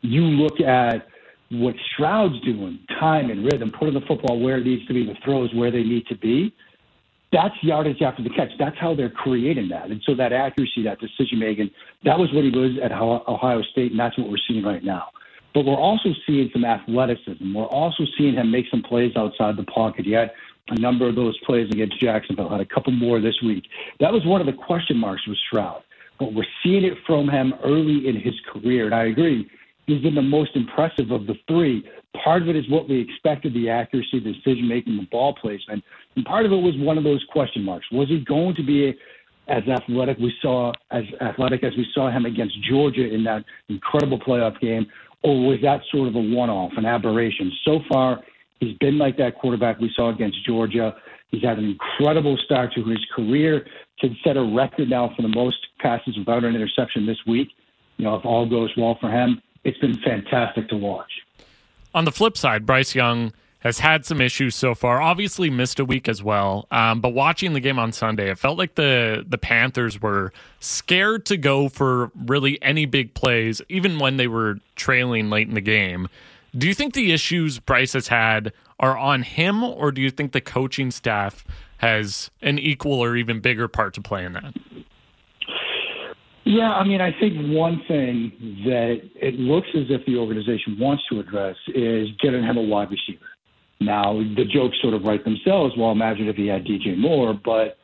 [0.01, 1.07] You look at
[1.51, 5.15] what Stroud's doing, time and rhythm, putting the football where it needs to be, the
[5.25, 6.55] throws where they need to be
[7.35, 8.51] that's yardage after the catch.
[8.59, 9.91] That's how they're creating that.
[9.91, 11.71] And so that accuracy, that decision making,
[12.05, 15.09] that was what he was at Ohio State, and that's what we're seeing right now.
[15.53, 17.53] But we're also seeing some athleticism.
[17.53, 20.05] We're also seeing him make some plays outside the pocket.
[20.05, 20.31] He had
[20.69, 23.65] a number of those plays against Jacksonville, had a couple more this week.
[23.99, 25.83] That was one of the question marks with Stroud.
[26.21, 28.87] But we're seeing it from him early in his career.
[28.87, 29.51] And I agree,
[29.87, 31.85] he's been the most impressive of the three.
[32.23, 35.83] Part of it is what we expected the accuracy, the decision making, the ball placement.
[36.17, 37.87] And part of it was one of those question marks.
[37.91, 38.95] Was he going to be
[39.49, 44.19] as athletic we saw as athletic as we saw him against Georgia in that incredible
[44.19, 44.87] playoff game,
[45.23, 47.53] or was that sort of a one-off, an aberration?
[47.65, 48.21] So far,
[48.61, 50.95] he's been like that quarterback we saw against Georgia.
[51.31, 53.67] He's had an incredible start to his career.
[54.01, 57.49] Can set a record now for the most passes without an interception this week.
[57.97, 61.11] You know, if all goes well for him, it's been fantastic to watch.
[61.95, 65.01] On the flip side, Bryce Young has had some issues so far.
[65.01, 66.67] Obviously, missed a week as well.
[66.71, 71.25] Um, but watching the game on Sunday, it felt like the the Panthers were scared
[71.27, 75.63] to go for really any big plays, even when they were trailing late in the
[75.63, 76.09] game.
[76.57, 80.33] Do you think the issues Bryce has had are on him, or do you think
[80.33, 81.45] the coaching staff
[81.79, 84.55] has an equal or even bigger part to play in that?
[86.45, 88.33] Yeah, I mean, I think one thing
[88.67, 92.91] that it looks as if the organization wants to address is getting him a wide
[92.91, 93.25] receiver.
[93.81, 95.75] Now, the jokes sort of write themselves.
[95.77, 97.79] Well, imagine if he had DJ Moore, but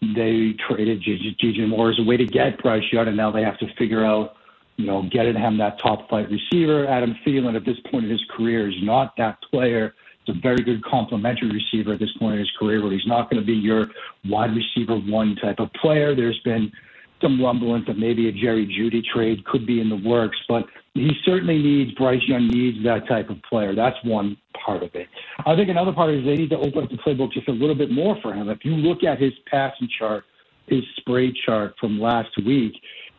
[0.00, 3.58] they traded DJ Moore as a way to get Bryce Young, and now they have
[3.58, 4.34] to figure out,
[4.76, 6.88] you know, getting him that top flight receiver.
[6.88, 9.94] Adam Thielen, at this point in his career, is not that player.
[10.26, 13.30] It's a very good complementary receiver at this point in his career, but he's not
[13.30, 13.88] going to be your
[14.28, 16.14] wide receiver one type of player.
[16.14, 16.72] There's been
[17.20, 21.10] some rumblings that maybe a Jerry Jeudy trade could be in the works, but he
[21.24, 23.74] certainly needs Bryce Young needs that type of player.
[23.74, 25.08] That's one part of it.
[25.46, 27.74] I think another part is they need to open up the playbook just a little
[27.74, 28.48] bit more for him.
[28.48, 30.24] If you look at his passing chart,
[30.66, 32.72] his spray chart from last week,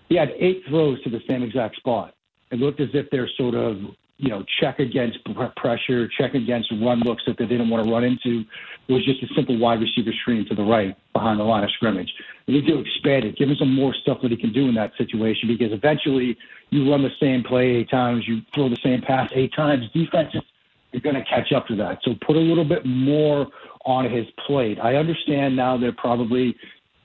[0.10, 2.14] he had eight throws to the same exact spot.
[2.52, 3.78] It looked as if they're sort of
[4.22, 5.18] you know, check against
[5.58, 8.44] pressure, check against run looks that they didn't want to run into
[8.88, 12.12] was just a simple wide receiver screen to the right behind the line of scrimmage.
[12.46, 14.76] They need to expand it, give him some more stuff that he can do in
[14.76, 16.38] that situation because eventually
[16.70, 20.42] you run the same play eight times, you throw the same pass eight times, defenses
[20.94, 22.00] are going to catch up to that.
[22.04, 23.48] So put a little bit more
[23.86, 24.78] on his plate.
[24.80, 26.56] I understand now they're probably,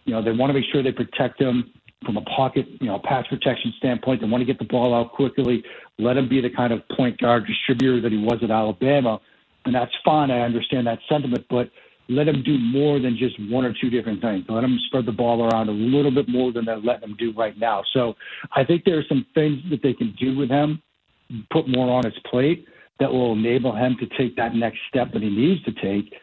[0.04, 1.72] you know, they want to make sure they protect him
[2.06, 4.20] from a pocket, you know, pass protection standpoint.
[4.22, 5.62] They want to get the ball out quickly,
[5.98, 9.20] let him be the kind of point guard distributor that he was at Alabama.
[9.64, 10.30] And that's fine.
[10.30, 11.70] I understand that sentiment, but
[12.08, 14.44] let him do more than just one or two different things.
[14.48, 17.32] Let him spread the ball around a little bit more than they're letting him do
[17.32, 17.82] right now.
[17.92, 18.14] So
[18.54, 20.80] I think there are some things that they can do with him,
[21.50, 22.66] put more on his plate
[23.00, 26.14] that will enable him to take that next step that he needs to take.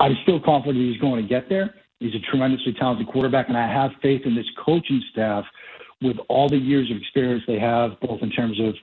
[0.00, 1.74] I'm still confident he's going to get there.
[2.00, 5.44] He's a tremendously talented quarterback, and I have faith in this coaching staff
[6.02, 8.74] with all the years of experience they have, both in terms of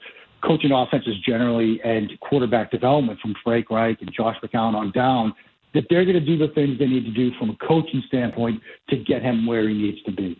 [0.43, 5.33] coaching offenses generally and quarterback development from Frank Reich and Josh McCown on down,
[5.73, 8.61] that they're going to do the things they need to do from a coaching standpoint
[8.89, 10.39] to get him where he needs to be.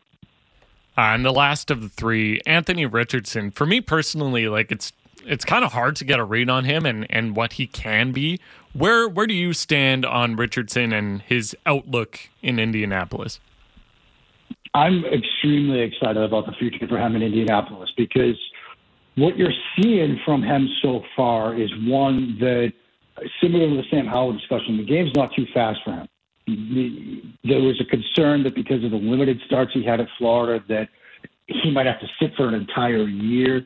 [0.97, 3.51] Uh, and the last of the three, Anthony Richardson.
[3.51, 4.93] For me personally, like it's
[5.25, 8.11] it's kind of hard to get a read on him and, and what he can
[8.13, 8.39] be.
[8.77, 13.39] Where where do you stand on Richardson and his outlook in Indianapolis?
[14.75, 18.37] I'm extremely excited about the future for him in Indianapolis because
[19.15, 22.71] what you're seeing from him so far is one that,
[23.41, 26.07] similar to the Sam Howell discussion, the game's not too fast for him.
[27.43, 30.89] There was a concern that because of the limited starts he had at Florida, that
[31.47, 33.65] he might have to sit for an entire year.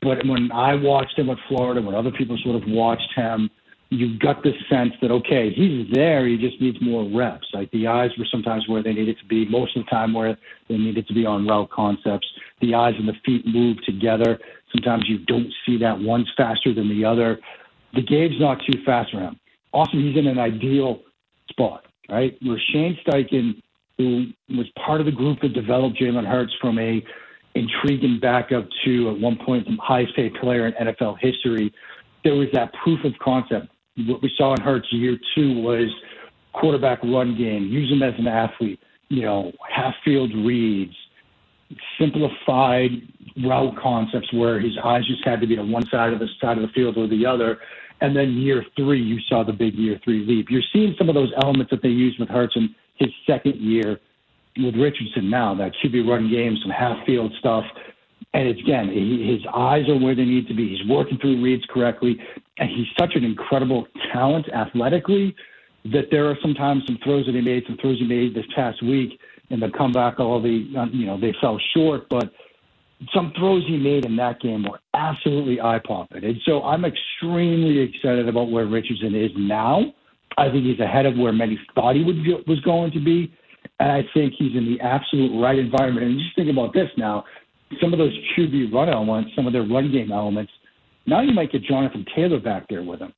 [0.00, 3.50] But when I watched him at Florida, when other people sort of watched him,
[3.92, 6.26] you got the sense that okay, he's there.
[6.26, 7.46] He just needs more reps.
[7.52, 10.36] Like the eyes were sometimes where they needed to be, most of the time where
[10.68, 12.26] they needed to be on route concepts.
[12.62, 14.38] The eyes and the feet move together.
[14.72, 17.38] Sometimes you don't see that one's faster than the other.
[17.94, 19.38] The game's not too fast for him.
[19.72, 21.00] Also, he's in an ideal
[21.50, 22.34] spot, right?
[22.40, 23.62] Where Shane Steichen,
[23.98, 27.04] who was part of the group that developed Jalen Hurts from a
[27.54, 31.74] intriguing backup to at one point the highest paid player in NFL history,
[32.24, 33.68] there was that proof of concept.
[33.96, 35.88] What we saw in Hurts year two was
[36.52, 40.94] quarterback run game, use him as an athlete, you know, half field reads,
[41.98, 42.90] simplified
[43.44, 46.58] route concepts where his eyes just had to be on one side of the side
[46.58, 47.58] of the field or the other.
[48.00, 50.46] And then year three, you saw the big year three leap.
[50.50, 53.98] You're seeing some of those elements that they used with Hurts in his second year
[54.56, 57.64] with Richardson now, that QB run game, some half field stuff.
[58.34, 60.76] And it's, again, he, his eyes are where they need to be.
[60.76, 62.18] He's working through reads correctly.
[62.58, 65.34] And he's such an incredible talent athletically
[65.86, 68.82] that there are sometimes some throws that he made, some throws he made this past
[68.82, 69.18] week
[69.50, 72.08] in the comeback, all the, uh, you know, they fell short.
[72.08, 72.32] But
[73.12, 76.24] some throws he made in that game were absolutely eye popping.
[76.24, 79.92] And so I'm extremely excited about where Richardson is now.
[80.38, 83.34] I think he's ahead of where many thought he would, was going to be.
[83.80, 86.06] And I think he's in the absolute right environment.
[86.06, 87.24] And just think about this now
[87.80, 90.52] some of those QB run elements, some of their run game elements.
[91.06, 93.12] Now you might get Jonathan Taylor back there with him.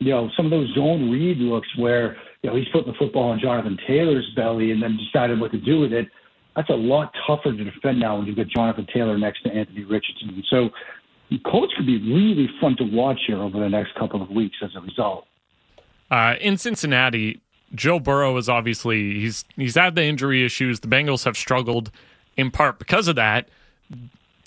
[0.00, 3.30] You know, some of those zone read looks where, you know, he's putting the football
[3.30, 6.06] on Jonathan Taylor's belly and then decided what to do with it.
[6.54, 9.84] That's a lot tougher to defend now when you've got Jonathan Taylor next to Anthony
[9.84, 10.42] Richardson.
[10.50, 10.70] So
[11.44, 14.70] Colts could be really fun to watch here over the next couple of weeks as
[14.76, 15.26] a result.
[16.10, 17.40] Uh, in Cincinnati,
[17.74, 20.80] Joe Burrow is obviously he's he's had the injury issues.
[20.80, 21.90] The Bengals have struggled
[22.36, 23.48] in part because of that.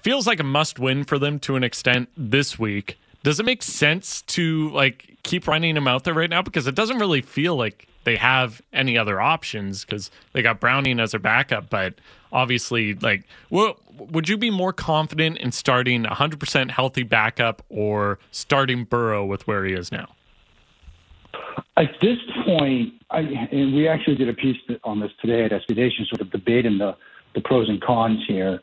[0.01, 2.97] Feels like a must win for them to an extent this week.
[3.23, 6.73] Does it make sense to like keep running him out there right now because it
[6.73, 11.19] doesn't really feel like they have any other options because they got Browning as their
[11.19, 11.93] backup, but
[12.31, 18.85] obviously like well, would you be more confident in starting 100% healthy backup or starting
[18.85, 20.07] Burrow with where he is now?
[21.77, 23.19] At this point, I,
[23.51, 26.77] and we actually did a piece on this today at SB Nation, sort of debating
[26.77, 26.95] the,
[27.35, 28.61] the pros and cons here.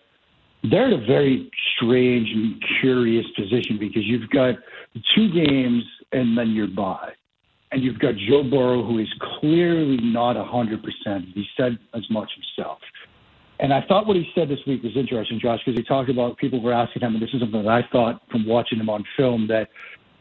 [0.63, 4.57] They're in a very strange and curious position because you've got
[5.15, 7.13] two games and then you're bye.
[7.71, 9.09] And you've got Joe Burrow, who is
[9.41, 10.81] clearly not 100%.
[11.35, 12.79] He said as much himself.
[13.61, 16.39] And I thought what he said this week was interesting, Josh, because he talked about
[16.39, 19.05] people were asking him, and this is something that I thought from watching him on
[19.17, 19.69] film that,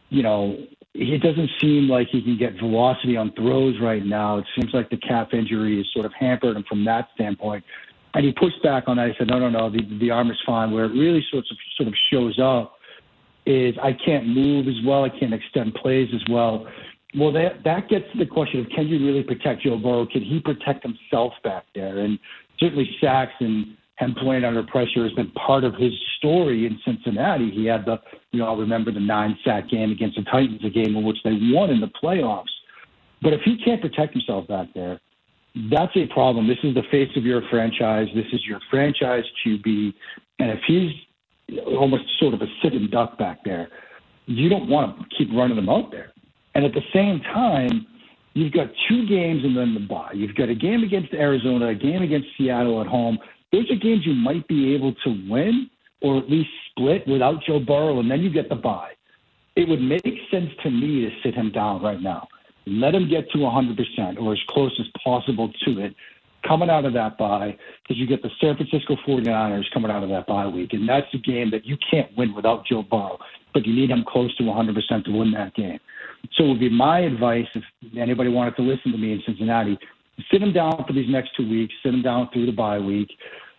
[0.10, 0.58] you know,
[0.94, 4.40] it doesn't seem like he can get velocity on throws right now.
[4.40, 7.64] It seems like the calf injury is sort of hampered him from that standpoint.
[8.18, 9.10] And he pushed back on that.
[9.10, 10.72] He said, no, no, no, the, the arm is fine.
[10.72, 12.74] Where it really sort of, sort of shows up
[13.46, 15.04] is I can't move as well.
[15.04, 16.66] I can't extend plays as well.
[17.16, 20.08] Well, that that gets to the question of can you really protect Joe Burrow?
[20.08, 22.00] Can he protect himself back there?
[22.00, 22.18] And
[22.60, 27.52] certainly sacks and him playing under pressure has been part of his story in Cincinnati.
[27.52, 27.98] He had the,
[28.32, 31.38] you know, remember the nine sack game against the Titans, a game in which they
[31.54, 32.46] won in the playoffs.
[33.22, 35.00] But if he can't protect himself back there,
[35.72, 36.48] that's a problem.
[36.48, 38.08] This is the face of your franchise.
[38.16, 39.94] This is your franchise QB.
[40.40, 40.92] And if he's
[41.66, 43.70] almost sort of a sitting duck back there,
[44.26, 46.14] you don't want to keep running him out there.
[46.54, 47.88] And at the same time,
[48.34, 50.12] you've got two games and then the bye.
[50.14, 53.18] You've got a game against Arizona, a game against Seattle at home.
[53.52, 55.70] Those are games you might be able to win
[56.02, 58.92] or at least split without Joe Burrow, and then you get the bye.
[59.56, 62.28] It would make sense to me to sit him down right now.
[62.68, 65.96] Let him get to 100% or as close as possible to it
[66.46, 70.10] coming out of that bye because you get the San Francisco 49ers coming out of
[70.10, 70.74] that bye week.
[70.74, 73.18] And that's a game that you can't win without Joe Burrow,
[73.54, 75.80] but you need him close to 100% to win that game.
[76.34, 77.64] So it would be my advice if
[77.98, 79.78] anybody wanted to listen to me in Cincinnati,
[80.32, 83.10] sit him down for these next two weeks, sit him down through the bye week.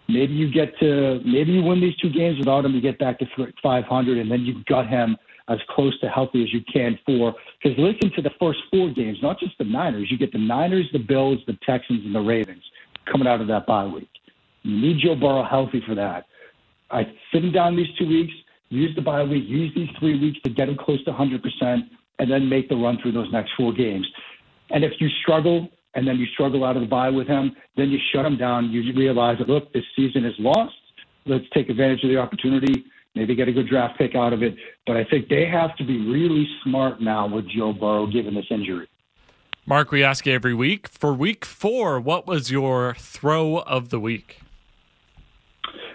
[0.08, 3.18] Maybe you get to maybe you win these two games without him, you get back
[3.18, 3.26] to
[3.62, 5.16] 500, and then you've got him
[5.48, 7.34] as close to healthy as you can for.
[7.62, 10.08] Because listen to the first four games, not just the Niners.
[10.10, 12.62] You get the Niners, the Bills, the Texans, and the Ravens
[13.10, 14.10] coming out of that bye week.
[14.62, 16.26] You need Joe Burrow healthy for that.
[16.90, 18.32] I sit him down these two weeks,
[18.68, 21.40] use the bye week, use these three weeks to get him close to 100%,
[22.18, 24.06] and then make the run through those next four games.
[24.70, 27.56] And if you struggle, and then you struggle out of the bye with him.
[27.76, 28.70] Then you shut him down.
[28.70, 30.74] You realize that look, this season is lost.
[31.26, 32.84] Let's take advantage of the opportunity.
[33.18, 34.54] Maybe get a good draft pick out of it.
[34.86, 38.46] But I think they have to be really smart now with Joe Burrow given this
[38.48, 38.88] injury.
[39.66, 40.86] Mark, we ask you every week.
[40.86, 44.38] For week four, what was your throw of the week?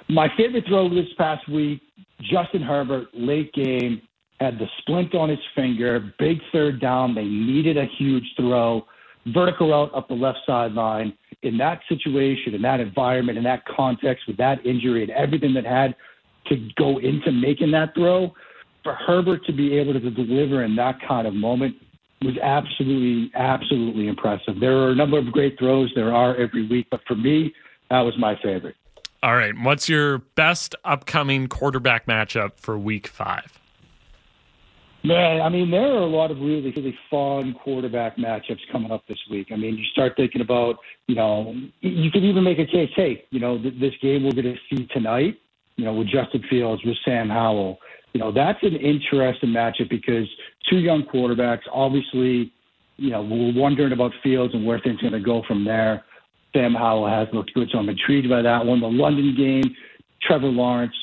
[0.09, 1.82] My favorite throw this past week,
[2.30, 4.01] Justin Herbert, late game,
[4.41, 7.15] had the splint on his finger, big third down.
[7.15, 8.86] They needed a huge throw,
[9.28, 11.13] vertical route up the left sideline.
[11.43, 15.65] In that situation, in that environment, in that context, with that injury and everything that
[15.65, 15.95] had
[16.47, 18.33] to go into making that throw,
[18.83, 21.75] for Herbert to be able to deliver in that kind of moment
[22.21, 24.59] was absolutely, absolutely impressive.
[24.59, 27.53] There are a number of great throws there are every week, but for me,
[27.89, 28.75] that was my favorite.
[29.21, 29.53] All right.
[29.57, 33.59] What's your best upcoming quarterback matchup for week five?
[35.05, 39.05] Man, I mean, there are a lot of really, really fun quarterback matchups coming up
[39.07, 39.47] this week.
[39.51, 40.77] I mean, you start thinking about,
[41.07, 44.31] you know, you could even make a case, hey, you know, th- this game we're
[44.31, 45.37] going to see tonight,
[45.76, 47.80] you know, with Justin Fields, with Sam Howell,
[48.13, 50.28] you know, that's an interesting matchup because
[50.69, 52.53] two young quarterbacks, obviously,
[52.97, 56.03] you know, we're wondering about Fields and where things are going to go from there.
[56.55, 58.80] Sam Howell has looked good, so I'm intrigued by that one.
[58.80, 59.76] The London game,
[60.21, 60.93] Trevor Lawrence,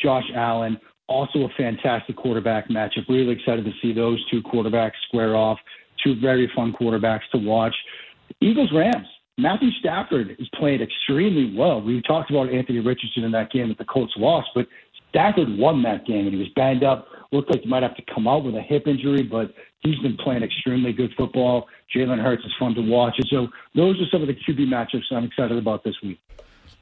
[0.00, 3.08] Josh Allen, also a fantastic quarterback matchup.
[3.08, 5.58] Really excited to see those two quarterbacks square off.
[6.02, 7.74] Two very fun quarterbacks to watch.
[8.40, 9.06] Eagles Rams.
[9.38, 11.80] Matthew Stafford is playing extremely well.
[11.80, 14.66] We talked about Anthony Richardson in that game that the Colts lost, but
[15.08, 17.06] Stafford won that game and he was banged up.
[17.32, 20.16] Looked like he might have to come out with a hip injury, but he's been
[20.18, 21.66] playing extremely good football.
[21.94, 23.14] Jalen Hurts is fun to watch.
[23.16, 26.18] And so those are some of the QB matchups I'm excited about this week.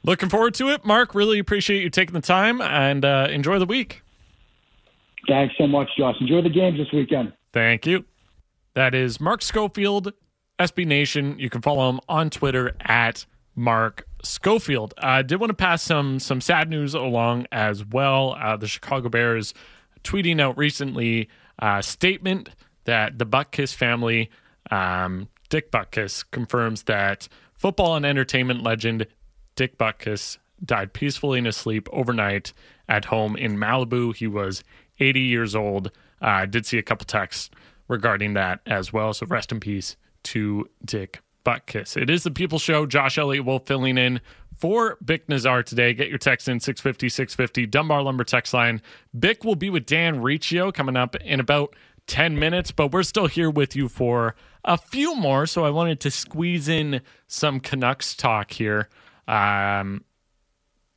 [0.03, 0.85] Looking forward to it.
[0.85, 4.03] Mark, really appreciate you taking the time and uh, enjoy the week.
[5.29, 6.17] Thanks so much, Josh.
[6.21, 7.33] Enjoy the games this weekend.
[7.53, 8.05] Thank you.
[8.75, 10.13] That is Mark Schofield,
[10.61, 11.39] SB Nation.
[11.39, 13.25] You can follow him on Twitter at
[13.57, 14.93] Mark Schofield.
[14.99, 18.37] I did want to pass some some sad news along as well.
[18.39, 19.55] Uh, the Chicago Bears
[20.05, 22.51] tweeting out recently a statement
[22.85, 24.31] that the Butkus family,
[24.71, 29.07] um, Dick Butkus, confirms that football and entertainment legend
[29.57, 32.53] Dick Butkus died peacefully in his sleep overnight
[32.87, 34.15] at home in Malibu.
[34.15, 34.63] He was
[34.99, 35.87] 80 years old.
[36.21, 37.49] Uh, I did see a couple texts
[37.89, 39.15] regarding that as well.
[39.15, 41.97] So rest in peace to Dick Butkus.
[41.97, 42.87] It is the People Show.
[42.87, 44.21] Josh Elliott Wolfe filling in
[44.57, 45.95] for Bik Nizzar today.
[45.95, 48.83] Get your text in 650 650 Dunbar Lumber text line.
[49.16, 51.75] Bik will be with Dan Riccio coming up in about
[52.07, 55.47] 10 minutes, but we're still here with you for a few more.
[55.47, 58.89] So I wanted to squeeze in some Canucks talk here.
[59.27, 60.05] Um,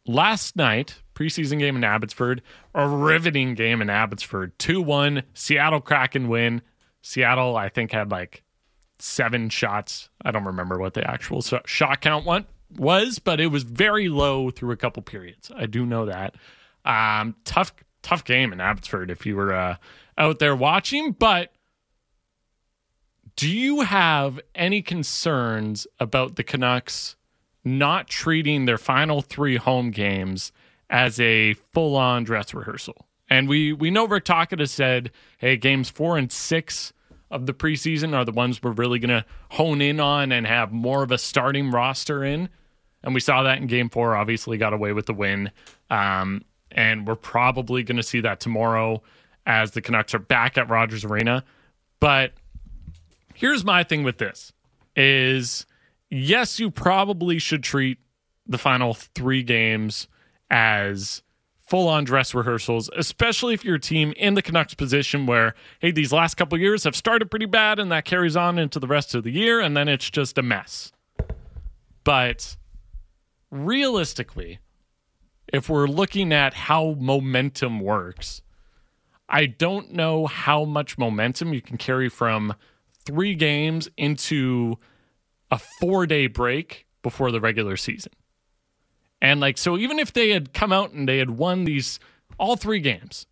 [0.05, 2.41] last night, preseason game in Abbotsford,
[2.73, 4.57] a riveting game in Abbotsford.
[4.59, 6.61] 2 1, Seattle Kraken win.
[7.01, 8.42] Seattle, I think, had like
[9.03, 10.09] seven shots.
[10.23, 14.49] I don't remember what the actual shot count went, was, but it was very low
[14.49, 15.51] through a couple periods.
[15.55, 16.35] I do know that.
[16.85, 19.75] Um, tough, tough game in Abbotsford if you were uh,
[20.17, 21.11] out there watching.
[21.11, 21.51] But
[23.35, 27.15] do you have any concerns about the Canucks
[27.65, 30.51] not treating their final three home games
[30.89, 33.05] as a full on dress rehearsal?
[33.29, 36.93] And we, we know Rick Tocchet has said, hey, games four and six
[37.33, 40.71] of the preseason are the ones we're really going to hone in on and have
[40.71, 42.47] more of a starting roster in.
[43.03, 45.51] And we saw that in game four, obviously got away with the win.
[45.89, 49.01] Um, and we're probably going to see that tomorrow
[49.45, 51.43] as the Canucks are back at Rogers Arena.
[51.99, 52.33] But
[53.33, 54.53] here's my thing with this
[54.95, 55.65] is
[56.09, 57.97] yes, you probably should treat
[58.45, 60.07] the final three games
[60.51, 61.22] as
[61.73, 65.89] full on dress rehearsals, especially if you're a team in the Canucks position where, hey,
[65.89, 69.15] these last couple years have started pretty bad and that carries on into the rest
[69.15, 70.91] of the year and then it's just a mess.
[72.03, 72.57] But
[73.49, 74.59] realistically,
[75.51, 78.43] if we're looking at how momentum works,
[79.27, 82.53] I don't know how much momentum you can carry from
[83.03, 84.75] three games into
[85.49, 88.11] a four day break before the regular season.
[89.23, 91.97] And like, so even if they had come out and they had won these
[92.37, 93.25] all three games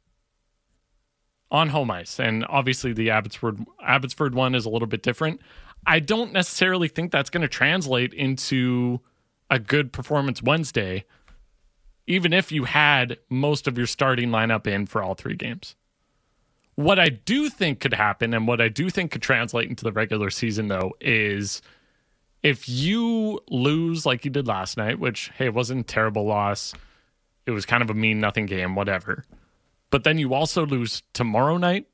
[1.52, 5.42] on home ice, and obviously the Abbotsford Abbotsford one is a little bit different.
[5.86, 9.02] I don't necessarily think that's going to translate into
[9.50, 11.04] a good performance Wednesday,
[12.08, 15.76] even if you had most of your starting lineup in for all three games.
[16.76, 19.92] What I do think could happen, and what I do think could translate into the
[19.92, 21.62] regular season, though, is
[22.44, 26.74] if you lose like you did last night, which hey, it wasn't a terrible loss.
[27.46, 29.26] It was kind of a mean nothing game, whatever.
[29.90, 31.88] But then you also lose tomorrow night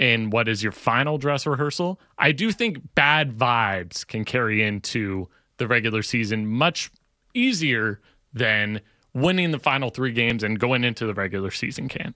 [0.00, 5.28] in what is your final dress rehearsal, I do think bad vibes can carry into
[5.58, 6.90] the regular season much
[7.34, 8.00] easier
[8.32, 8.80] than
[9.12, 12.14] winning the final three games and going into the regular season can.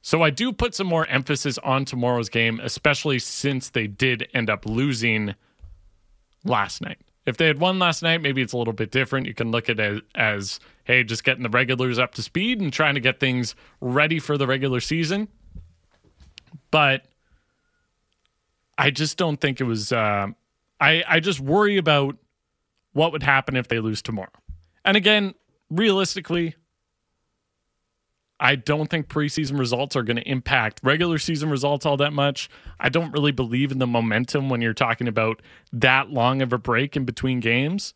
[0.00, 4.50] So I do put some more emphasis on tomorrow's game, especially since they did end
[4.50, 5.36] up losing
[6.44, 6.98] last night.
[7.24, 9.26] If they had won last night, maybe it's a little bit different.
[9.26, 12.72] You can look at it as, hey, just getting the regulars up to speed and
[12.72, 15.28] trying to get things ready for the regular season.
[16.72, 17.04] But
[18.76, 19.92] I just don't think it was.
[19.92, 20.28] Uh,
[20.80, 22.16] I I just worry about
[22.92, 24.32] what would happen if they lose tomorrow.
[24.84, 25.34] And again,
[25.70, 26.56] realistically,
[28.42, 32.50] I don't think preseason results are going to impact regular season results all that much.
[32.80, 35.40] I don't really believe in the momentum when you're talking about
[35.72, 37.94] that long of a break in between games.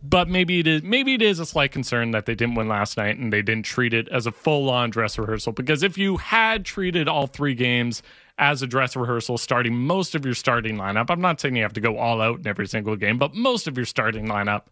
[0.00, 2.96] But maybe it is maybe it is a slight concern that they didn't win last
[2.96, 5.52] night and they didn't treat it as a full on dress rehearsal.
[5.52, 8.04] Because if you had treated all three games
[8.38, 11.72] as a dress rehearsal, starting most of your starting lineup, I'm not saying you have
[11.72, 14.66] to go all out in every single game, but most of your starting lineup,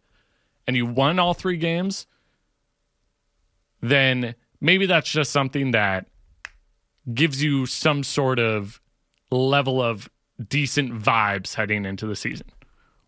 [0.68, 2.06] and you won all three games,
[3.90, 6.06] then maybe that's just something that
[7.12, 8.80] gives you some sort of
[9.30, 10.08] level of
[10.48, 12.46] decent vibes heading into the season.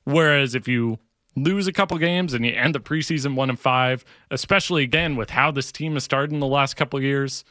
[0.05, 0.99] Whereas if you
[1.35, 5.31] lose a couple games and you end the preseason one and five, especially again with
[5.31, 7.45] how this team has started in the last couple years,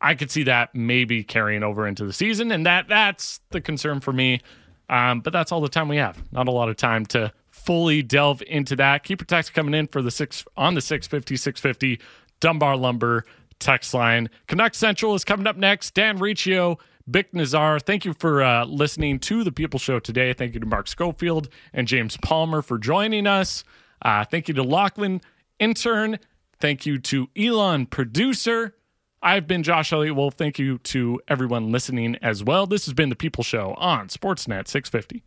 [0.00, 4.00] I could see that maybe carrying over into the season, and that that's the concern
[4.00, 4.40] for me.
[4.90, 6.22] Um, but that's all the time we have.
[6.30, 7.32] Not a lot of time to
[7.64, 9.04] fully delve into that.
[9.04, 12.00] Keep your text coming in for the six on the 650 650
[12.40, 13.24] Dunbar Lumber
[13.58, 14.28] text line.
[14.46, 15.94] Canuck Central is coming up next.
[15.94, 16.78] Dan Riccio,
[17.10, 20.32] Bik Nizzar, Thank you for uh, listening to the People Show today.
[20.32, 23.64] Thank you to Mark Schofield and James Palmer for joining us.
[24.02, 25.20] Uh, thank you to Lachlan,
[25.58, 26.18] intern.
[26.60, 28.74] Thank you to Elan, producer.
[29.22, 30.34] I've been Josh Elliott Wolfe.
[30.34, 32.66] Thank you to everyone listening as well.
[32.66, 35.24] This has been the People Show on Sportsnet 650.